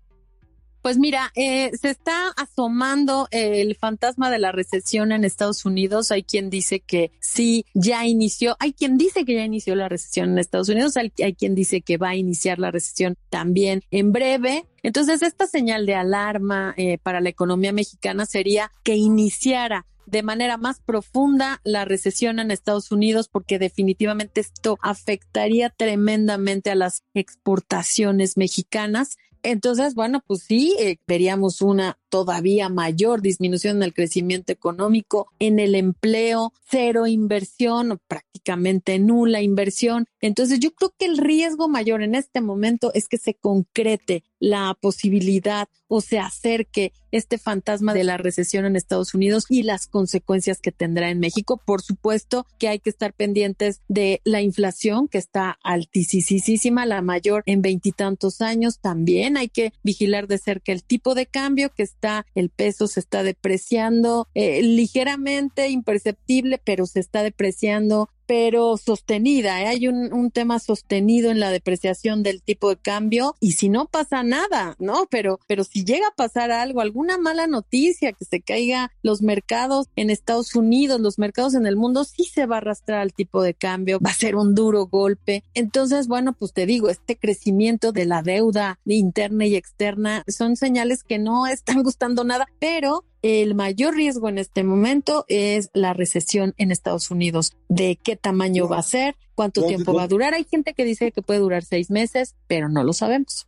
Pues 0.84 0.98
mira, 0.98 1.32
eh, 1.36 1.72
se 1.80 1.92
está 1.92 2.28
asomando 2.36 3.30
el 3.32 3.74
fantasma 3.78 4.30
de 4.30 4.38
la 4.38 4.52
recesión 4.52 5.14
en 5.14 5.24
Estados 5.24 5.64
Unidos. 5.64 6.12
Hay 6.12 6.24
quien 6.24 6.50
dice 6.50 6.82
que 6.82 7.10
sí, 7.22 7.66
ya 7.74 8.06
inició. 8.06 8.58
Hay 8.60 8.74
quien 8.74 8.98
dice 8.98 9.24
que 9.24 9.36
ya 9.36 9.46
inició 9.46 9.76
la 9.76 9.88
recesión 9.88 10.32
en 10.32 10.40
Estados 10.40 10.68
Unidos. 10.68 10.98
Hay, 10.98 11.12
quien 11.12 11.56
dice 11.56 11.80
que 11.80 11.96
va 11.96 12.10
a 12.10 12.16
iniciar 12.18 12.60
la 12.60 12.70
recesión 12.70 13.16
también 13.30 13.82
en 13.92 14.12
breve. 14.12 14.66
Entonces, 14.84 15.22
esta 15.22 15.48
señal 15.48 15.86
de 15.86 15.96
alarma 15.96 16.74
eh, 16.76 16.98
para 16.98 17.22
la 17.22 17.30
economía 17.30 17.72
mexicana 17.72 18.26
sería 18.26 18.70
que 18.84 18.96
iniciara 18.96 19.86
de 20.06 20.24
manera 20.24 20.58
más 20.58 20.80
profunda 20.80 21.62
la 21.64 21.86
recesión 21.86 22.40
en 22.40 22.52
Estados 22.52 22.92
Unidos 22.92 23.30
porque 23.30 23.60
definitivamente 23.60 24.42
esto 24.42 24.78
afectaría 24.82 25.70
tremendamente 25.70 26.72
a 26.72 26.76
las 26.76 27.04
exportaciones 27.14 28.38
mexicanas. 28.38 29.18
Entonces, 29.42 29.94
bueno, 29.94 30.22
pues 30.26 30.44
sí, 30.44 30.76
eh, 30.80 30.98
veríamos 31.06 31.62
una 31.62 31.98
todavía 32.14 32.70
mayor 32.70 33.24
disminución 33.24 33.78
en 33.78 33.82
el 33.82 33.94
crecimiento 33.96 34.54
económico, 34.54 35.30
en 35.40 35.58
el 35.58 35.74
empleo, 35.74 36.54
cero 36.70 37.08
inversión, 37.08 38.00
prácticamente 38.08 39.00
nula 39.00 39.42
inversión. 39.42 40.06
Entonces, 40.22 40.60
yo 40.60 40.76
creo 40.76 40.94
que 40.96 41.06
el 41.08 41.18
riesgo 41.18 41.68
mayor 41.68 42.04
en 42.04 42.14
este 42.14 42.40
momento 42.40 42.92
es 42.94 43.08
que 43.08 43.18
se 43.18 43.34
concrete 43.34 44.24
la 44.40 44.78
posibilidad 44.80 45.68
o 45.88 46.02
se 46.02 46.20
acerque 46.20 46.92
este 47.12 47.38
fantasma 47.38 47.94
de 47.94 48.04
la 48.04 48.18
recesión 48.18 48.66
en 48.66 48.76
Estados 48.76 49.14
Unidos 49.14 49.46
y 49.50 49.64
las 49.64 49.88
consecuencias 49.88 50.60
que 50.60 50.72
tendrá 50.72 51.10
en 51.10 51.20
México. 51.20 51.62
Por 51.64 51.82
supuesto 51.82 52.46
que 52.60 52.68
hay 52.68 52.80
que 52.80 52.90
estar 52.90 53.14
pendientes 53.14 53.82
de 53.88 54.20
la 54.24 54.42
inflación 54.42 55.08
que 55.08 55.20
está 55.20 55.58
altísima, 55.64 56.86
la 56.86 57.02
mayor 57.02 57.44
en 57.46 57.62
veintitantos 57.62 58.42
años. 58.42 58.80
También 58.80 59.38
hay 59.38 59.50
que 59.50 59.72
vigilar 59.84 60.28
de 60.28 60.40
cerca 60.40 60.72
el 60.72 60.84
tipo 60.84 61.16
de 61.16 61.28
cambio 61.28 61.72
que 61.74 61.84
está, 61.84 62.03
el 62.36 62.50
peso 62.50 62.88
se 62.88 63.00
está 63.00 63.24
depreciando 63.24 64.28
eh, 64.34 64.62
ligeramente, 64.62 65.70
imperceptible, 65.70 66.60
pero 66.64 66.86
se 66.86 67.00
está 67.00 67.24
depreciando 67.24 68.10
pero 68.26 68.78
sostenida. 68.78 69.62
¿eh? 69.62 69.68
Hay 69.68 69.88
un, 69.88 70.14
un, 70.14 70.32
tema 70.32 70.60
sostenido 70.60 71.32
en 71.32 71.40
la 71.40 71.52
depreciación 71.52 72.24
del 72.24 72.42
tipo 72.42 72.70
de 72.70 72.78
cambio 72.78 73.36
y 73.40 73.54
si 73.54 73.70
no 73.70 73.86
pasa 73.86 74.24
nada, 74.24 74.76
¿no? 74.80 75.08
Pero, 75.10 75.40
pero 75.48 75.64
si 75.64 75.84
llega 75.84 76.08
a 76.08 76.16
pasar 76.16 76.52
algo, 76.52 76.82
alguna 76.82 77.18
mala 77.18 77.48
noticia, 77.48 78.14
que 78.14 78.26
se 78.26 78.42
caiga 78.42 78.92
los 79.02 79.22
mercados 79.22 79.88
en 79.96 80.10
Estados 80.10 80.56
Unidos, 80.56 81.00
los 81.02 81.20
mercados 81.20 81.54
en 81.54 81.66
el 81.66 81.76
mundo, 81.76 82.04
sí 82.04 82.24
se 82.26 82.46
va 82.46 82.56
a 82.56 82.58
arrastrar 82.60 83.00
al 83.00 83.14
tipo 83.14 83.42
de 83.42 83.54
cambio, 83.54 84.00
va 84.00 84.12
a 84.12 84.16
ser 84.16 84.36
un 84.36 84.56
duro 84.56 84.88
golpe. 84.88 85.44
Entonces, 85.54 86.08
bueno, 86.08 86.34
pues 86.34 86.54
te 86.54 86.66
digo, 86.66 86.90
este 86.90 87.18
crecimiento 87.18 87.92
de 87.92 88.06
la 88.06 88.22
deuda 88.22 88.80
interna 88.86 89.46
y 89.46 89.56
externa 89.56 90.24
son 90.28 90.56
señales 90.56 91.04
que 91.04 91.20
no 91.20 91.48
están 91.48 91.84
gustando 91.84 92.24
nada, 92.24 92.48
pero 92.60 93.04
el 93.24 93.56
mayor 93.56 93.96
riesgo 93.96 94.28
en 94.28 94.38
este 94.38 94.64
momento 94.66 95.24
es 95.30 95.70
la 95.74 95.94
recesión 95.94 96.54
en 96.58 96.72
Estados 96.72 97.10
Unidos. 97.10 97.54
¿De 97.70 97.96
qué 97.96 98.18
tamaño 98.18 98.68
va 98.68 98.80
a 98.80 98.84
ser? 98.84 99.16
¿Cuánto 99.34 99.66
tiempo 99.66 99.94
va 99.94 100.04
a 100.04 100.08
durar? 100.10 100.34
Hay 100.34 100.44
gente 100.44 100.74
que 100.74 100.84
dice 100.84 101.14
que 101.14 101.22
puede 101.22 101.40
durar 101.40 101.64
seis 101.64 101.90
meses, 101.90 102.36
pero 102.48 102.68
no 102.68 102.84
lo 102.84 102.92
sabemos. 102.92 103.48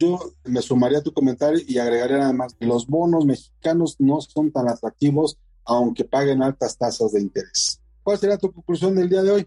Yo 0.00 0.18
me 0.44 0.60
sumaría 0.60 0.98
a 0.98 1.02
tu 1.02 1.12
comentario 1.12 1.60
y 1.66 1.78
agregaría 1.78 2.18
nada 2.18 2.32
más 2.32 2.54
que 2.54 2.66
los 2.66 2.88
bonos 2.88 3.24
mexicanos 3.24 3.94
no 4.00 4.20
son 4.20 4.50
tan 4.50 4.68
atractivos 4.68 5.38
aunque 5.64 6.04
paguen 6.04 6.42
altas 6.42 6.76
tasas 6.76 7.12
de 7.12 7.20
interés. 7.20 7.80
¿Cuál 8.02 8.18
será 8.18 8.36
tu 8.36 8.52
conclusión 8.52 8.96
del 8.96 9.08
día 9.08 9.22
de 9.22 9.30
hoy? 9.30 9.46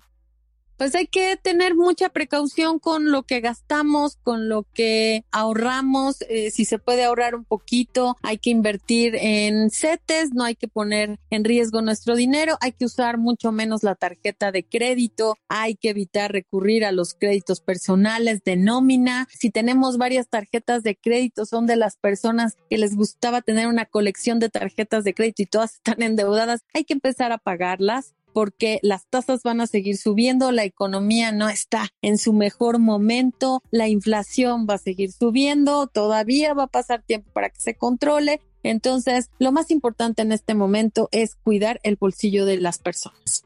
Pues 0.78 0.96
hay 0.96 1.08
que 1.08 1.38
tener 1.38 1.76
mucha 1.76 2.10
precaución 2.10 2.80
con 2.80 3.12
lo 3.12 3.24
que 3.24 3.40
gastamos, 3.40 4.18
con 4.24 4.50
lo 4.50 4.64
que 4.74 5.26
ahorramos. 5.32 6.18
Eh, 6.30 6.52
si 6.52 6.66
se 6.66 6.80
puede 6.80 7.04
ahorrar 7.04 7.36
un 7.36 7.46
poquito, 7.46 8.18
hay 8.22 8.38
que 8.38 8.50
invertir 8.50 9.16
en 9.16 9.70
CETES, 9.70 10.34
no 10.34 10.44
hay 10.44 10.56
que 10.56 10.68
poner 10.68 11.20
en 11.30 11.44
riesgo 11.44 11.82
nuestro 11.82 12.16
dinero, 12.16 12.58
hay 12.62 12.72
que 12.72 12.86
usar 12.86 13.18
mucho 13.18 13.52
menos 13.52 13.84
la 13.84 13.96
tarjeta 13.96 14.52
de 14.52 14.64
crédito, 14.64 15.38
hay 15.48 15.76
que 15.76 15.90
evitar 15.90 16.32
recurrir 16.32 16.86
a 16.86 16.92
los 16.92 17.14
créditos 17.14 17.62
personales 17.62 18.44
de 18.44 18.56
nómina. 18.56 19.28
Si 19.32 19.50
tenemos 19.50 19.98
varias 19.98 20.28
tarjetas 20.28 20.84
de 20.84 20.96
crédito, 20.96 21.46
son 21.46 21.66
de 21.68 21.76
las 21.76 21.98
personas 21.98 22.56
que 22.70 22.78
les 22.78 22.96
gustaba 22.96 23.42
tener 23.42 23.68
una 23.68 23.86
colección 23.86 24.40
de 24.40 24.50
tarjetas 24.50 25.04
de 25.04 25.14
crédito 25.14 25.42
y 25.42 25.46
todas 25.46 25.76
están 25.76 26.02
endeudadas, 26.02 26.62
hay 26.74 26.84
que 26.84 26.94
empezar 26.94 27.32
a 27.32 27.38
pagarlas 27.38 28.14
porque 28.36 28.80
las 28.82 29.08
tasas 29.08 29.43
van 29.43 29.62
a 29.62 29.65
seguir 29.65 29.95
subiendo, 29.95 30.52
la 30.52 30.65
economía 30.65 31.32
no 31.32 31.48
está 31.48 31.88
en 32.02 32.17
su 32.17 32.34
mejor 32.34 32.80
momento, 32.80 33.63
la 33.71 33.88
inflación 33.88 34.67
va 34.69 34.74
a 34.74 34.78
seguir 34.78 35.13
subiendo, 35.13 35.88
todavía 35.88 36.54
va 36.54 36.63
a 36.63 36.67
pasar 36.67 37.02
tiempo 37.02 37.32
para 37.32 37.50
que 37.50 37.62
se 37.62 37.76
controle. 37.76 38.41
Entonces, 38.62 39.30
lo 39.39 39.54
más 39.54 39.71
importante 39.71 40.21
en 40.21 40.34
este 40.34 40.54
momento 40.54 41.08
es 41.13 41.36
cuidar 41.36 41.80
el 41.84 41.95
bolsillo 41.95 42.45
de 42.45 42.58
las 42.58 42.78
personas. 42.78 43.45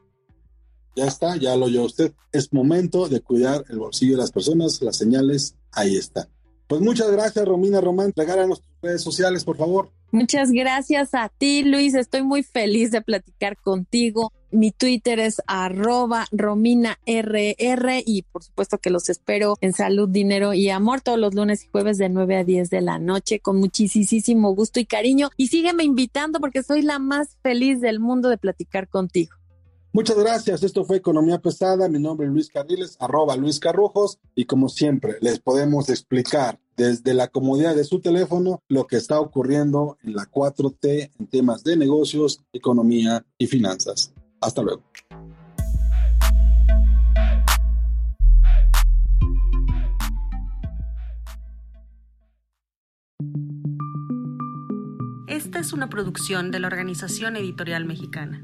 Ya 0.96 1.06
está, 1.06 1.38
ya 1.38 1.56
lo 1.56 1.68
oyó 1.68 1.84
usted. 1.84 2.14
Es 2.32 2.52
momento 2.52 3.08
de 3.10 3.22
cuidar 3.22 3.66
el 3.70 3.78
bolsillo 3.78 4.14
de 4.14 4.22
las 4.24 4.32
personas, 4.32 4.82
las 4.82 4.98
señales, 4.98 5.56
ahí 5.72 5.98
está. 5.98 6.30
Pues 6.70 6.82
muchas 6.82 7.10
gracias, 7.10 7.44
Romina 7.48 7.82
Román. 7.82 8.14
Regálanos 8.16 8.62
tus 8.62 8.70
redes 8.84 9.02
sociales, 9.02 9.44
por 9.44 9.58
favor. 9.58 9.90
Muchas 10.12 10.52
gracias 10.52 11.16
a 11.16 11.28
ti, 11.36 11.64
Luis. 11.64 11.96
Estoy 11.96 12.22
muy 12.22 12.44
feliz 12.44 12.92
de 12.92 13.02
platicar 13.02 13.58
contigo. 13.58 14.32
Mi 14.52 14.70
Twitter 14.70 15.20
es 15.20 15.42
arroba 15.48 16.28
rominarr 16.32 17.00
y 18.06 18.22
por 18.22 18.44
supuesto 18.44 18.78
que 18.78 18.92
los 18.92 19.10
espero 19.10 19.56
en 19.62 19.74
salud, 19.74 20.10
dinero 20.10 20.54
y 20.54 20.70
amor 20.70 21.02
todos 21.02 21.18
los 21.18 21.34
lunes 21.34 21.64
y 21.64 21.70
jueves 21.70 21.98
de 21.98 22.10
9 22.10 22.38
a 22.38 22.44
10 22.44 22.70
de 22.70 22.82
la 22.82 23.00
noche 23.00 23.40
con 23.40 23.58
muchísimo 23.58 24.54
gusto 24.54 24.80
y 24.80 24.86
cariño. 24.86 25.32
Y 25.38 25.48
sígueme 25.48 25.84
invitando 25.84 26.40
porque 26.40 26.62
soy 26.62 26.84
la 26.84 27.00
más 27.00 27.36
feliz 27.42 27.82
del 27.82 28.00
mundo 28.00 28.30
de 28.30 28.38
platicar 28.38 28.88
contigo. 28.88 29.39
Muchas 29.92 30.18
gracias. 30.18 30.62
Esto 30.62 30.86
fue 30.86 30.98
Economía 30.98 31.40
Pesada. 31.40 31.90
Mi 31.90 32.00
nombre 32.00 32.28
es 32.28 32.34
Luis 32.34 32.50
Carriles, 32.50 32.96
arroba 33.00 33.36
Luis 33.36 33.60
Carrujos. 33.60 34.20
Y 34.36 34.46
como 34.46 34.70
siempre, 34.70 35.18
les 35.20 35.40
podemos 35.40 35.90
explicar 35.90 36.60
desde 36.78 37.16
la 37.16 37.28
comodidad 37.28 37.76
de 37.76 37.84
su 37.84 38.00
teléfono 38.00 38.62
lo 38.68 38.86
que 38.86 38.98
está 38.98 39.20
ocurriendo 39.20 39.98
en 40.04 40.16
la 40.16 40.30
4T 40.30 41.10
en 41.20 41.28
temas 41.28 41.64
de 41.64 41.76
negocios, 41.76 42.40
economía 42.54 43.26
y 43.40 43.48
finanzas. 43.48 44.14
Hasta 44.40 44.62
luego. 44.62 44.84
Esta 55.28 55.60
es 55.60 55.74
una 55.74 55.90
producción 55.90 56.52
de 56.52 56.60
la 56.60 56.68
Organización 56.68 57.36
Editorial 57.36 57.86
Mexicana. 57.86 58.44